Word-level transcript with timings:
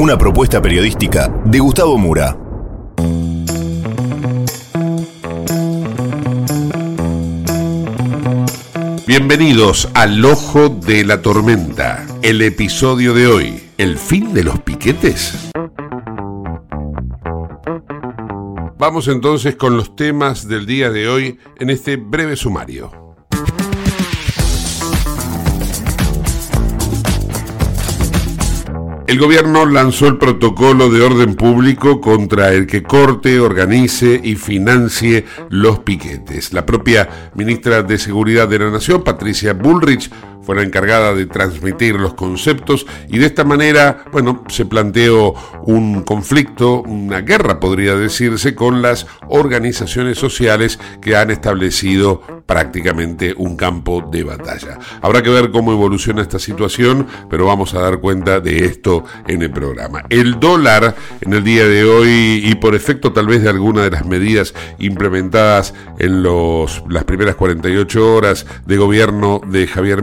Una 0.00 0.16
propuesta 0.16 0.62
periodística 0.62 1.28
de 1.44 1.58
Gustavo 1.58 1.98
Mura. 1.98 2.34
Bienvenidos 9.06 9.90
al 9.92 10.24
Ojo 10.24 10.70
de 10.70 11.04
la 11.04 11.20
Tormenta. 11.20 12.06
El 12.22 12.40
episodio 12.40 13.12
de 13.12 13.26
hoy, 13.26 13.62
¿el 13.76 13.98
fin 13.98 14.32
de 14.32 14.42
los 14.42 14.58
piquetes? 14.62 15.50
Vamos 18.78 19.06
entonces 19.08 19.56
con 19.56 19.76
los 19.76 19.94
temas 19.96 20.48
del 20.48 20.64
día 20.64 20.88
de 20.88 21.08
hoy 21.08 21.38
en 21.58 21.68
este 21.68 21.96
breve 21.96 22.36
sumario. 22.36 22.99
El 29.10 29.18
gobierno 29.18 29.66
lanzó 29.66 30.06
el 30.06 30.18
protocolo 30.18 30.88
de 30.88 31.02
orden 31.02 31.34
público 31.34 32.00
contra 32.00 32.52
el 32.52 32.68
que 32.68 32.84
corte, 32.84 33.40
organice 33.40 34.20
y 34.22 34.36
financie 34.36 35.24
los 35.48 35.80
piquetes. 35.80 36.52
La 36.52 36.64
propia 36.64 37.32
ministra 37.34 37.82
de 37.82 37.98
Seguridad 37.98 38.46
de 38.46 38.60
la 38.60 38.70
Nación, 38.70 39.02
Patricia 39.02 39.52
Bullrich, 39.52 40.12
fue 40.42 40.56
la 40.56 40.62
encargada 40.62 41.14
de 41.14 41.26
transmitir 41.26 41.96
los 41.96 42.14
conceptos 42.14 42.86
y 43.08 43.18
de 43.18 43.26
esta 43.26 43.44
manera, 43.44 44.04
bueno, 44.12 44.44
se 44.48 44.66
planteó 44.66 45.34
un 45.64 46.02
conflicto, 46.02 46.82
una 46.82 47.20
guerra 47.20 47.60
podría 47.60 47.94
decirse, 47.96 48.54
con 48.54 48.82
las 48.82 49.06
organizaciones 49.28 50.18
sociales 50.18 50.78
que 51.00 51.16
han 51.16 51.30
establecido 51.30 52.22
prácticamente 52.46 53.32
un 53.36 53.56
campo 53.56 54.08
de 54.10 54.24
batalla. 54.24 54.78
Habrá 55.02 55.22
que 55.22 55.30
ver 55.30 55.50
cómo 55.50 55.72
evoluciona 55.72 56.22
esta 56.22 56.38
situación, 56.38 57.06
pero 57.28 57.46
vamos 57.46 57.74
a 57.74 57.80
dar 57.80 58.00
cuenta 58.00 58.40
de 58.40 58.64
esto 58.64 59.04
en 59.28 59.42
el 59.42 59.50
programa. 59.50 60.04
El 60.10 60.40
dólar 60.40 60.96
en 61.20 61.32
el 61.32 61.44
día 61.44 61.68
de 61.68 61.84
hoy 61.84 62.42
y 62.44 62.54
por 62.56 62.74
efecto 62.74 63.12
tal 63.12 63.26
vez 63.26 63.42
de 63.42 63.50
alguna 63.50 63.82
de 63.82 63.90
las 63.90 64.04
medidas 64.04 64.54
implementadas 64.78 65.74
en 65.98 66.22
los, 66.22 66.82
las 66.88 67.04
primeras 67.04 67.36
48 67.36 68.14
horas 68.14 68.46
de 68.66 68.76
gobierno 68.76 69.40
de 69.46 69.66
Javier 69.66 70.02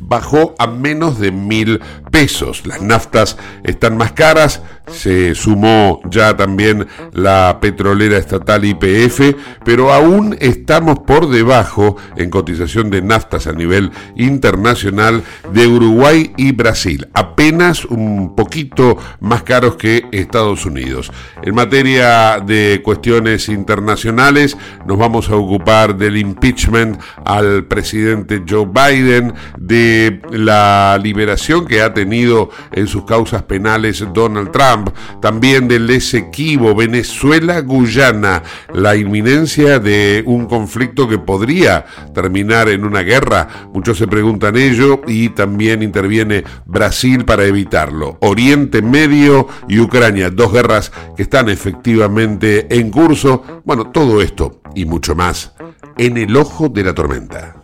Bajó 0.00 0.54
a 0.58 0.66
menos 0.66 1.18
de 1.18 1.32
mil 1.32 1.80
pesos. 2.10 2.66
Las 2.66 2.82
naftas 2.82 3.36
están 3.64 3.96
más 3.96 4.12
caras, 4.12 4.62
se 4.86 5.34
sumó 5.34 6.00
ya 6.10 6.36
también 6.36 6.86
la 7.12 7.58
petrolera 7.60 8.18
estatal 8.18 8.64
IPF, 8.64 9.34
pero 9.64 9.92
aún 9.92 10.36
estamos 10.40 11.00
por 11.00 11.28
debajo 11.28 11.96
en 12.16 12.30
cotización 12.30 12.90
de 12.90 13.02
naftas 13.02 13.46
a 13.46 13.52
nivel 13.52 13.90
internacional 14.16 15.22
de 15.52 15.66
Uruguay 15.66 16.32
y 16.36 16.52
Brasil, 16.52 17.08
apenas 17.14 17.84
un 17.84 18.34
poquito 18.36 18.98
más 19.20 19.42
caros 19.42 19.76
que 19.76 20.06
Estados 20.12 20.66
Unidos. 20.66 21.10
En 21.42 21.54
materia 21.54 22.40
de 22.40 22.80
cuestiones 22.84 23.48
internacionales, 23.48 24.56
nos 24.86 24.98
vamos 24.98 25.30
a 25.30 25.36
ocupar 25.36 25.96
del 25.96 26.16
impeachment 26.16 27.00
al 27.24 27.64
presidente 27.64 28.42
Joe 28.48 28.66
Biden, 28.66 29.34
de 29.58 30.20
la 30.30 30.98
liberación 31.02 31.66
que 31.66 31.82
ha 31.82 31.94
tenido 31.94 32.50
en 32.72 32.86
sus 32.86 33.04
causas 33.04 33.42
penales 33.44 34.04
Donald 34.12 34.50
Trump, 34.50 34.90
también 35.20 35.68
del 35.68 35.88
Esequibo, 35.90 36.74
Venezuela-Guyana, 36.74 38.42
la 38.72 38.96
inminencia 38.96 39.78
de 39.78 40.22
un 40.26 40.46
conflicto 40.46 41.08
que 41.08 41.18
podría 41.18 41.84
terminar 42.14 42.68
en 42.68 42.84
una 42.84 43.00
guerra. 43.00 43.48
Muchos 43.72 43.98
se 43.98 44.06
preguntan 44.06 44.56
ello 44.56 45.02
y 45.06 45.30
también 45.30 45.82
interviene 45.82 46.44
Brasil 46.66 47.24
para 47.24 47.44
evitarlo. 47.44 48.18
Oriente 48.20 48.82
Medio 48.82 49.48
y 49.68 49.78
Ucrania, 49.80 50.30
dos 50.30 50.52
guerras 50.52 50.92
que 51.16 51.22
están 51.22 51.48
efectivamente 51.48 52.66
en 52.78 52.90
curso. 52.90 53.42
Bueno, 53.64 53.90
todo 53.90 54.20
esto 54.20 54.60
y 54.74 54.84
mucho 54.84 55.14
más 55.14 55.52
en 55.96 56.16
el 56.18 56.36
ojo 56.36 56.68
de 56.68 56.84
la 56.84 56.94
tormenta. 56.94 57.63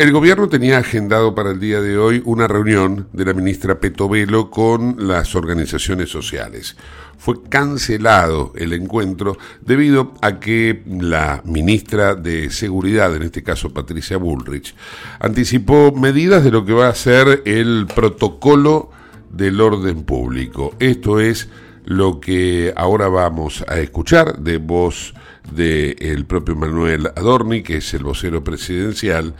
El 0.00 0.12
gobierno 0.12 0.48
tenía 0.48 0.78
agendado 0.78 1.34
para 1.34 1.50
el 1.50 1.60
día 1.60 1.82
de 1.82 1.98
hoy 1.98 2.22
una 2.24 2.48
reunión 2.48 3.08
de 3.12 3.26
la 3.26 3.34
ministra 3.34 3.80
Petovelo 3.80 4.48
con 4.50 4.96
las 5.06 5.34
organizaciones 5.34 6.08
sociales. 6.08 6.74
Fue 7.18 7.42
cancelado 7.50 8.54
el 8.56 8.72
encuentro 8.72 9.36
debido 9.60 10.14
a 10.22 10.40
que 10.40 10.82
la 10.86 11.42
ministra 11.44 12.14
de 12.14 12.48
Seguridad, 12.48 13.14
en 13.14 13.24
este 13.24 13.42
caso 13.42 13.74
Patricia 13.74 14.16
Bullrich, 14.16 14.74
anticipó 15.18 15.92
medidas 15.92 16.44
de 16.44 16.50
lo 16.50 16.64
que 16.64 16.72
va 16.72 16.88
a 16.88 16.94
ser 16.94 17.42
el 17.44 17.86
protocolo 17.94 18.90
del 19.28 19.60
orden 19.60 20.04
público. 20.04 20.74
Esto 20.78 21.20
es 21.20 21.50
lo 21.84 22.20
que 22.20 22.72
ahora 22.74 23.08
vamos 23.08 23.66
a 23.68 23.78
escuchar 23.78 24.38
de 24.38 24.56
voz 24.56 25.12
del 25.54 26.24
propio 26.26 26.56
Manuel 26.56 27.08
Adorni, 27.16 27.62
que 27.62 27.78
es 27.78 27.94
el 27.94 28.04
vocero 28.04 28.42
presidencial, 28.42 29.34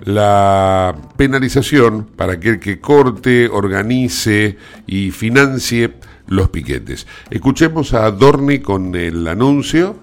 la 0.00 0.94
penalización 1.16 2.04
para 2.16 2.34
aquel 2.34 2.60
que 2.60 2.80
corte, 2.80 3.48
organice 3.48 4.56
y 4.86 5.10
financie 5.10 5.94
los 6.26 6.50
piquetes. 6.50 7.06
Escuchemos 7.30 7.94
a 7.94 8.06
Adorni 8.06 8.60
con 8.60 8.94
el 8.94 9.26
anuncio 9.28 9.96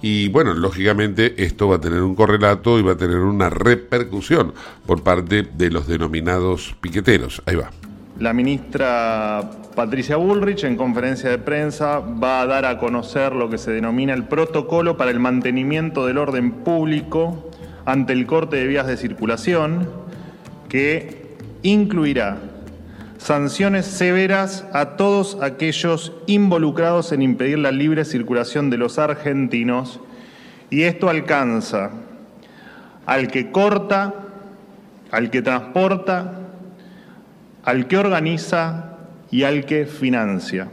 y 0.00 0.28
bueno, 0.28 0.52
lógicamente 0.52 1.42
esto 1.42 1.68
va 1.68 1.76
a 1.76 1.80
tener 1.80 2.02
un 2.02 2.14
correlato 2.14 2.78
y 2.78 2.82
va 2.82 2.92
a 2.92 2.96
tener 2.96 3.20
una 3.20 3.48
repercusión 3.48 4.52
por 4.86 5.02
parte 5.02 5.42
de 5.42 5.70
los 5.70 5.86
denominados 5.86 6.76
piqueteros. 6.80 7.42
Ahí 7.46 7.56
va. 7.56 7.70
La 8.18 8.32
ministra 8.32 9.50
Patricia 9.74 10.16
Bullrich 10.16 10.62
en 10.62 10.76
conferencia 10.76 11.30
de 11.30 11.38
prensa 11.38 11.98
va 11.98 12.40
a 12.40 12.46
dar 12.46 12.64
a 12.64 12.78
conocer 12.78 13.34
lo 13.34 13.50
que 13.50 13.58
se 13.58 13.72
denomina 13.72 14.14
el 14.14 14.24
protocolo 14.24 14.96
para 14.96 15.10
el 15.10 15.18
mantenimiento 15.18 16.06
del 16.06 16.18
orden 16.18 16.52
público 16.52 17.50
ante 17.84 18.12
el 18.12 18.24
corte 18.26 18.54
de 18.56 18.68
vías 18.68 18.86
de 18.86 18.96
circulación 18.96 19.88
que 20.68 21.34
incluirá 21.62 22.38
sanciones 23.18 23.86
severas 23.86 24.64
a 24.72 24.96
todos 24.96 25.38
aquellos 25.42 26.12
involucrados 26.26 27.10
en 27.10 27.22
impedir 27.22 27.58
la 27.58 27.72
libre 27.72 28.04
circulación 28.04 28.70
de 28.70 28.76
los 28.76 29.00
argentinos. 29.00 29.98
Y 30.70 30.82
esto 30.82 31.08
alcanza 31.08 31.90
al 33.06 33.26
que 33.26 33.50
corta, 33.50 34.14
al 35.10 35.30
que 35.30 35.42
transporta, 35.42 36.34
al 37.64 37.88
que 37.88 37.96
organiza 37.96 38.83
y 39.34 39.42
al 39.42 39.64
que 39.64 39.84
financia. 39.84 40.68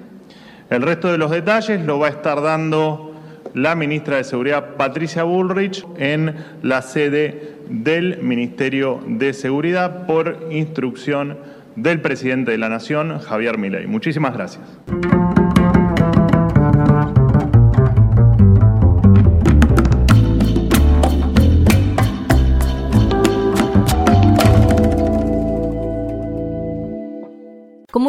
El 0.69 0.83
resto 0.83 1.11
de 1.11 1.17
los 1.17 1.31
detalles 1.31 1.83
lo 1.83 1.97
va 1.97 2.07
a 2.07 2.09
estar 2.11 2.43
dando 2.43 3.15
la 3.55 3.73
ministra 3.73 4.17
de 4.17 4.23
Seguridad 4.23 4.75
Patricia 4.75 5.23
Bullrich 5.23 5.83
en 5.97 6.35
la 6.61 6.83
sede 6.83 7.55
del 7.69 8.21
Ministerio 8.21 9.01
de 9.07 9.33
Seguridad 9.33 10.05
por 10.05 10.47
instrucción 10.51 11.39
del 11.75 12.01
presidente 12.01 12.51
de 12.51 12.59
la 12.59 12.69
Nación, 12.69 13.17
Javier 13.17 13.57
Milei. 13.57 13.87
Muchísimas 13.87 14.35
gracias. 14.35 14.63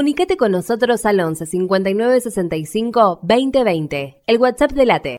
Comunicate 0.02 0.36
con 0.36 0.50
nosotros 0.50 1.06
al 1.06 1.20
11 1.20 1.46
59 1.46 2.20
65 2.22 3.20
2020, 3.22 4.22
el 4.26 4.38
WhatsApp 4.38 4.72
de 4.72 4.84
Late. 4.84 5.16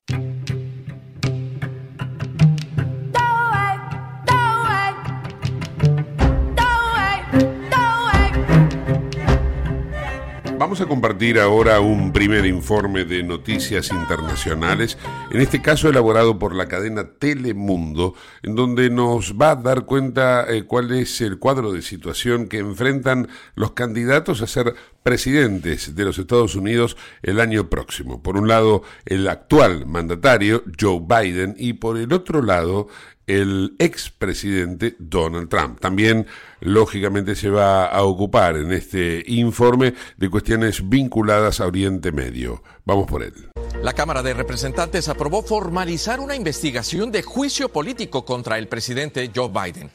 Vamos 10.57 10.79
a 10.81 10.85
compartir 10.85 11.39
ahora 11.39 11.79
un 11.79 12.13
primer 12.13 12.45
informe 12.45 13.05
de 13.05 13.23
noticias 13.23 13.91
internacionales, 13.91 14.97
en 15.31 15.41
este 15.41 15.61
caso 15.61 15.89
elaborado 15.89 16.39
por 16.39 16.55
la 16.55 16.67
cadena 16.67 17.09
Telemundo, 17.17 18.13
en 18.43 18.55
donde 18.55 18.89
nos 18.89 19.33
va 19.33 19.51
a 19.51 19.55
dar 19.55 19.85
cuenta 19.85 20.45
eh, 20.47 20.63
cuál 20.63 20.91
es 20.91 21.21
el 21.21 21.39
cuadro 21.39 21.73
de 21.73 21.81
situación 21.81 22.47
que 22.47 22.59
enfrentan 22.59 23.27
los 23.55 23.71
candidatos 23.71 24.41
a 24.41 24.47
ser 24.47 24.73
presidentes 25.01 25.95
de 25.95 26.05
los 26.05 26.17
Estados 26.17 26.55
Unidos 26.55 26.97
el 27.23 27.39
año 27.39 27.69
próximo. 27.69 28.23
Por 28.23 28.37
un 28.37 28.47
lado, 28.47 28.83
el 29.05 29.27
actual 29.27 29.85
mandatario, 29.85 30.63
Joe 30.79 31.01
Biden, 31.01 31.55
y 31.57 31.73
por 31.73 31.97
el 31.97 32.13
otro 32.13 32.41
lado, 32.41 32.87
el 33.27 33.75
expresidente 33.79 34.95
Donald 34.99 35.49
Trump. 35.49 35.79
También, 35.79 36.27
lógicamente, 36.59 37.35
se 37.35 37.49
va 37.49 37.85
a 37.85 38.03
ocupar 38.03 38.57
en 38.57 38.71
este 38.71 39.23
informe 39.27 39.93
de 40.17 40.29
cuestiones 40.29 40.87
vinculadas 40.87 41.59
a 41.61 41.67
Oriente 41.67 42.11
Medio. 42.11 42.63
Vamos 42.85 43.07
por 43.07 43.23
él. 43.23 43.33
La 43.81 43.93
Cámara 43.93 44.23
de 44.23 44.33
Representantes 44.33 45.09
aprobó 45.09 45.43
formalizar 45.43 46.19
una 46.19 46.35
investigación 46.35 47.11
de 47.11 47.23
juicio 47.23 47.69
político 47.69 48.25
contra 48.25 48.57
el 48.57 48.67
presidente 48.67 49.31
Joe 49.33 49.49
Biden. 49.49 49.91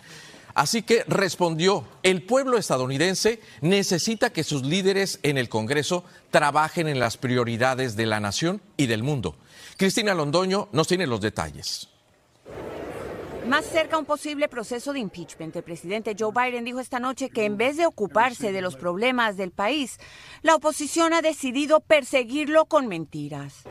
Así 0.55 0.83
que 0.83 1.05
respondió, 1.07 1.85
el 2.03 2.23
pueblo 2.23 2.59
estadounidense 2.59 3.41
necesita 3.61 4.31
que 4.31 4.43
sus 4.43 4.65
líderes 4.65 5.21
en 5.23 5.39
el 5.39 5.49
Congreso 5.49 6.05
trabajen 6.31 6.89
en 6.89 6.99
las 6.99 7.17
prioridades 7.17 7.95
de 7.95 8.07
la 8.07 8.19
nación 8.19 8.61
y 8.77 8.87
del 8.87 9.05
mundo. 9.05 9.37
Cristina 9.77 10.15
Londoño 10.15 10.69
nos 10.73 10.89
tiene 10.89 11.07
los 11.07 11.21
detalles. 11.21 11.89
Más 13.49 13.65
cerca 13.65 13.97
un 13.97 14.05
posible 14.05 14.47
proceso 14.47 14.93
de 14.93 14.99
impeachment, 14.99 15.57
el 15.57 15.63
presidente 15.63 16.15
Joe 16.19 16.33
Biden 16.35 16.67
dijo 16.67 16.81
esta 16.81 17.01
noche 17.01 17.31
que 17.31 17.47
en 17.47 17.57
vez 17.57 17.79
de 17.79 17.87
ocuparse 17.87 18.53
de 18.53 18.61
los 18.61 18.77
problemas 18.77 19.39
del 19.39 19.53
país, 19.53 19.99
la 20.43 20.55
oposición 20.55 21.15
ha 21.15 21.23
decidido 21.23 21.81
perseguirlo 21.81 22.67
con 22.67 22.89
mentiras. 22.89 23.65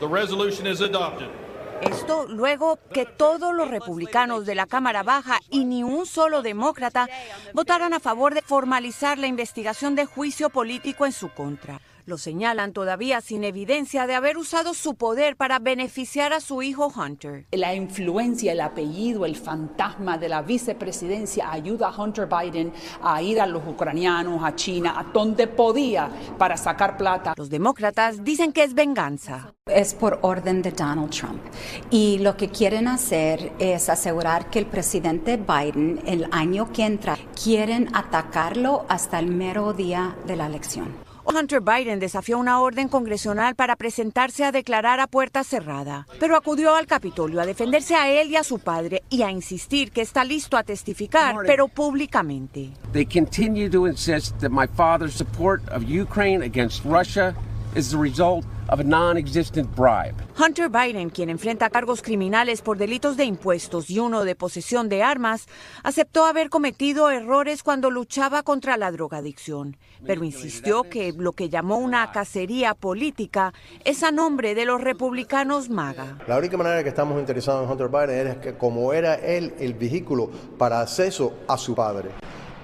Esto 1.80 2.26
luego 2.26 2.80
que 2.92 3.06
todos 3.06 3.54
los 3.54 3.70
republicanos 3.70 4.46
de 4.46 4.56
la 4.56 4.66
Cámara 4.66 5.04
Baja 5.04 5.38
y 5.48 5.64
ni 5.64 5.84
un 5.84 6.06
solo 6.06 6.42
demócrata 6.42 7.08
votaran 7.54 7.94
a 7.94 8.00
favor 8.00 8.34
de 8.34 8.42
formalizar 8.42 9.16
la 9.16 9.28
investigación 9.28 9.94
de 9.94 10.06
juicio 10.06 10.50
político 10.50 11.06
en 11.06 11.12
su 11.12 11.28
contra. 11.28 11.80
Lo 12.08 12.16
señalan 12.16 12.72
todavía 12.72 13.20
sin 13.20 13.44
evidencia 13.44 14.06
de 14.06 14.14
haber 14.14 14.38
usado 14.38 14.72
su 14.72 14.94
poder 14.94 15.36
para 15.36 15.58
beneficiar 15.58 16.32
a 16.32 16.40
su 16.40 16.62
hijo 16.62 16.90
Hunter. 16.96 17.44
La 17.50 17.74
influencia, 17.74 18.52
el 18.52 18.62
apellido, 18.62 19.26
el 19.26 19.36
fantasma 19.36 20.16
de 20.16 20.30
la 20.30 20.40
vicepresidencia 20.40 21.52
ayuda 21.52 21.88
a 21.88 22.02
Hunter 22.02 22.26
Biden 22.26 22.72
a 23.02 23.20
ir 23.20 23.42
a 23.42 23.46
los 23.46 23.62
ucranianos, 23.68 24.42
a 24.42 24.56
China, 24.56 24.94
a 24.98 25.02
donde 25.12 25.48
podía 25.48 26.08
para 26.38 26.56
sacar 26.56 26.96
plata. 26.96 27.34
Los 27.36 27.50
demócratas 27.50 28.24
dicen 28.24 28.54
que 28.54 28.62
es 28.62 28.72
venganza. 28.72 29.52
Es 29.66 29.92
por 29.92 30.18
orden 30.22 30.62
de 30.62 30.72
Donald 30.72 31.10
Trump. 31.10 31.42
Y 31.90 32.20
lo 32.20 32.38
que 32.38 32.48
quieren 32.48 32.88
hacer 32.88 33.52
es 33.58 33.90
asegurar 33.90 34.48
que 34.48 34.60
el 34.60 34.64
presidente 34.64 35.36
Biden 35.36 36.00
el 36.06 36.26
año 36.30 36.72
que 36.72 36.86
entra 36.86 37.18
quieren 37.34 37.94
atacarlo 37.94 38.86
hasta 38.88 39.18
el 39.18 39.26
mero 39.26 39.74
día 39.74 40.16
de 40.26 40.36
la 40.36 40.46
elección. 40.46 41.07
Hunter 41.28 41.60
Biden 41.60 42.00
desafió 42.00 42.38
una 42.38 42.60
orden 42.60 42.88
congresional 42.88 43.54
para 43.54 43.76
presentarse 43.76 44.44
a 44.44 44.52
declarar 44.52 44.98
a 44.98 45.06
puerta 45.06 45.44
cerrada, 45.44 46.06
pero 46.18 46.36
acudió 46.36 46.74
al 46.74 46.86
Capitolio 46.86 47.40
a 47.40 47.46
defenderse 47.46 47.94
a 47.94 48.10
él 48.10 48.30
y 48.30 48.36
a 48.36 48.42
su 48.42 48.58
padre 48.58 49.02
y 49.10 49.22
a 49.22 49.30
insistir 49.30 49.92
que 49.92 50.00
está 50.00 50.24
listo 50.24 50.56
a 50.56 50.62
testificar, 50.62 51.36
pero 51.44 51.68
públicamente. 51.68 52.70
They 52.92 53.04
continue 53.04 53.68
to 53.70 53.86
insist 53.86 54.38
that 54.40 54.50
my 54.50 54.66
father's 54.66 55.14
support 55.14 55.62
of 55.68 55.82
Ukraine 55.84 56.42
against 56.42 56.84
Russia 56.84 57.34
is 57.78 57.90
the 57.90 57.96
result 57.96 58.44
of 58.68 58.80
a 58.80 58.84
non-existent 58.84 59.74
bribe. 59.76 60.14
Hunter 60.36 60.68
Biden, 60.68 61.10
quien 61.10 61.30
enfrenta 61.30 61.70
cargos 61.70 62.02
criminales 62.02 62.60
por 62.60 62.76
delitos 62.76 63.16
de 63.16 63.24
impuestos 63.24 63.88
y 63.88 64.00
uno 64.00 64.24
de 64.24 64.34
posesión 64.34 64.88
de 64.88 65.02
armas, 65.02 65.46
aceptó 65.84 66.26
haber 66.26 66.50
cometido 66.50 67.10
errores 67.10 67.62
cuando 67.62 67.90
luchaba 67.90 68.42
contra 68.42 68.76
la 68.76 68.90
drogadicción, 68.90 69.76
pero 70.04 70.24
insistió 70.24 70.82
que 70.82 71.12
lo 71.16 71.32
que 71.32 71.48
llamó 71.48 71.78
una 71.78 72.10
cacería 72.10 72.74
política 72.74 73.54
es 73.84 74.02
a 74.02 74.10
nombre 74.10 74.54
de 74.54 74.64
los 74.64 74.80
republicanos 74.80 75.70
MAGA. 75.70 76.18
La 76.26 76.38
única 76.38 76.56
manera 76.56 76.82
que 76.82 76.88
estamos 76.88 77.18
interesados 77.20 77.64
en 77.64 77.70
Hunter 77.70 77.88
Biden 77.88 78.26
es 78.26 78.36
que 78.38 78.54
como 78.54 78.92
era 78.92 79.14
él 79.14 79.54
el 79.60 79.74
vehículo 79.74 80.30
para 80.58 80.80
acceso 80.80 81.32
a 81.46 81.56
su 81.56 81.74
padre. 81.74 82.10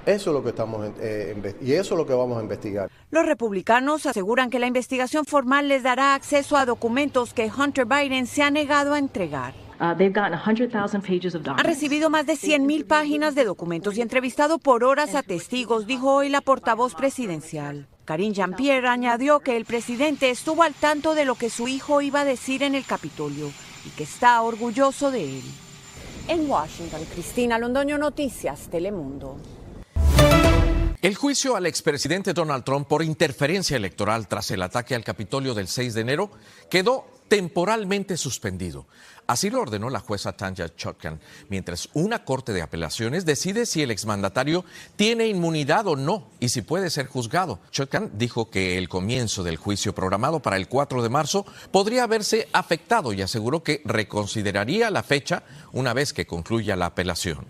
Eso 0.06 0.30
es 0.30 0.34
lo 0.34 0.42
que 0.42 0.50
estamos 0.50 0.90
eh, 1.00 1.54
y 1.61 1.73
eso 1.73 1.94
es 1.94 1.99
lo 1.99 2.06
que 2.06 2.14
vamos 2.14 2.38
a 2.38 2.42
investigar. 2.42 2.90
Los 3.11 3.25
republicanos 3.25 4.06
aseguran 4.06 4.50
que 4.50 4.58
la 4.58 4.66
investigación 4.66 5.25
formal 5.25 5.68
les 5.68 5.82
dará 5.82 6.14
acceso 6.14 6.56
a 6.56 6.66
documentos 6.66 7.32
que 7.32 7.50
Hunter 7.50 7.87
Biden 7.87 8.26
se 8.26 8.42
ha 8.42 8.50
negado 8.50 8.94
a 8.94 8.99
entregar. 8.99 9.54
Uh, 9.80 9.96
Han 11.56 11.64
recibido 11.64 12.08
más 12.08 12.26
de 12.26 12.34
100.000 12.34 12.87
páginas 12.87 13.34
de 13.34 13.44
documentos 13.44 13.96
y 13.96 14.02
entrevistado 14.02 14.58
por 14.58 14.84
horas 14.84 15.14
a 15.16 15.23
testigos, 15.23 15.87
dijo 15.87 16.14
hoy 16.14 16.28
la 16.28 16.40
portavoz 16.40 16.94
presidencial. 16.94 17.88
Karine 18.04 18.34
Jean-Pierre 18.34 18.87
añadió 18.87 19.40
que 19.40 19.56
el 19.56 19.64
presidente 19.64 20.30
estuvo 20.30 20.62
al 20.62 20.75
tanto 20.75 21.14
de 21.14 21.25
lo 21.25 21.34
que 21.34 21.50
su 21.50 21.66
hijo 21.66 22.02
iba 22.02 22.20
a 22.20 22.25
decir 22.25 22.62
en 22.62 22.75
el 22.75 22.84
Capitolio 22.84 23.50
y 23.84 23.90
que 23.90 24.04
está 24.04 24.40
orgulloso 24.42 25.11
de 25.11 25.38
él. 25.38 25.44
En 26.28 26.49
Washington, 26.49 27.00
Cristina 27.12 27.58
Londoño, 27.58 27.99
Noticias, 27.99 28.68
Telemundo. 28.70 29.37
El 31.04 31.16
juicio 31.16 31.54
al 31.54 31.66
expresidente 31.66 32.32
Donald 32.32 32.64
Trump 32.64 32.88
por 32.88 33.02
interferencia 33.02 33.76
electoral 33.76 34.26
tras 34.26 34.50
el 34.52 34.62
ataque 34.62 34.94
al 34.94 35.04
Capitolio 35.04 35.52
del 35.52 35.68
6 35.68 35.92
de 35.92 36.00
enero 36.00 36.30
quedó 36.70 37.04
temporalmente 37.28 38.16
suspendido. 38.16 38.87
Así 39.26 39.50
lo 39.50 39.61
ordenó 39.61 39.90
la 39.90 40.00
jueza 40.00 40.32
Tanya 40.32 40.75
Chutkan, 40.75 41.20
mientras 41.50 41.90
una 41.92 42.25
corte 42.25 42.54
de 42.54 42.62
apelaciones 42.62 43.26
decide 43.26 43.66
si 43.66 43.82
el 43.82 43.90
exmandatario 43.90 44.64
tiene 44.96 45.26
inmunidad 45.26 45.87
o 45.88 45.96
no 45.96 46.30
y 46.40 46.49
si 46.49 46.62
puede 46.62 46.88
ser 46.88 47.06
juzgado. 47.06 47.61
Chutkan 47.70 48.12
dijo 48.14 48.49
que 48.49 48.78
el 48.78 48.88
comienzo 48.88 49.42
del 49.42 49.58
juicio 49.58 49.94
programado 49.94 50.40
para 50.40 50.56
el 50.56 50.68
4 50.68 51.02
de 51.02 51.11
marzo 51.11 51.44
podría 51.70 52.04
haberse 52.04 52.49
afectado 52.54 53.12
y 53.12 53.20
aseguró 53.20 53.62
que 53.62 53.82
reconsideraría 53.84 54.90
la 54.90 55.02
fecha 55.02 55.42
una 55.73 55.92
vez 55.92 56.14
que 56.14 56.26
concluya 56.26 56.76
la 56.76 56.87
apelación. 56.87 57.46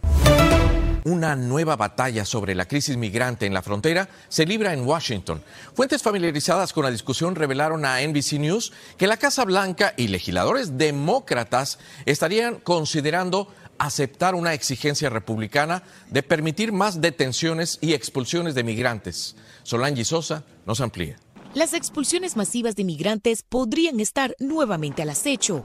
Una 1.04 1.36
nueva 1.36 1.76
batalla 1.76 2.24
sobre 2.24 2.54
la 2.54 2.66
crisis 2.66 2.96
migrante 2.96 3.44
en 3.44 3.52
la 3.52 3.60
frontera 3.60 4.08
se 4.28 4.46
libra 4.46 4.72
en 4.72 4.86
Washington. 4.86 5.42
Fuentes 5.74 6.02
familiarizadas 6.02 6.72
con 6.72 6.82
la 6.82 6.90
discusión 6.90 7.34
revelaron 7.34 7.84
a 7.84 8.00
NBC 8.00 8.38
News 8.38 8.72
que 8.96 9.06
la 9.06 9.18
Casa 9.18 9.44
Blanca 9.44 9.92
y 9.98 10.08
legisladores 10.08 10.78
demócratas 10.78 11.78
estarían 12.06 12.54
considerando 12.56 13.52
aceptar 13.76 14.34
una 14.34 14.54
exigencia 14.54 15.10
republicana 15.10 15.82
de 16.08 16.22
permitir 16.22 16.72
más 16.72 17.02
detenciones 17.02 17.78
y 17.82 17.92
expulsiones 17.92 18.54
de 18.54 18.64
migrantes. 18.64 19.36
Solange 19.62 20.06
Sosa 20.06 20.42
nos 20.64 20.80
amplía 20.80 21.18
las 21.54 21.72
expulsiones 21.72 22.36
masivas 22.36 22.74
de 22.74 22.84
migrantes 22.84 23.42
podrían 23.42 24.00
estar 24.00 24.34
nuevamente 24.40 25.02
al 25.02 25.10
acecho. 25.10 25.64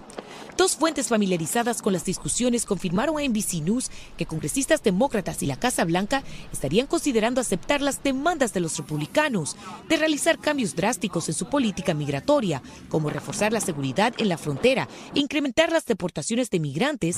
Dos 0.56 0.76
fuentes 0.76 1.08
familiarizadas 1.08 1.82
con 1.82 1.94
las 1.94 2.06
discusiones 2.06 2.66
confirmaron 2.66 3.18
a 3.18 3.28
NBC 3.28 3.62
News 3.64 3.90
que 4.16 4.28
congresistas 4.28 4.84
demócratas 4.84 5.42
y 5.42 5.48
la 5.48 5.58
Casa 5.58 5.86
Blanca 5.86 6.24
estarían 6.54 6.86
considerando 6.86 7.42
aceptar 7.42 7.82
las 7.82 8.04
demandas 8.04 8.54
de 8.54 8.60
los 8.60 8.78
republicanos 8.78 9.56
de 9.88 9.98
realizar 9.98 10.38
cambios 10.38 10.76
drásticos 10.76 11.28
en 11.28 11.34
su 11.34 11.50
política 11.50 11.94
migratoria, 11.96 12.62
como 12.88 13.10
reforzar 13.10 13.52
la 13.52 13.62
seguridad 13.62 14.14
en 14.20 14.30
la 14.30 14.38
frontera 14.38 14.88
e 15.16 15.20
incrementar 15.20 15.72
las 15.72 15.86
deportaciones 15.86 16.50
de 16.52 16.60
migrantes 16.60 17.18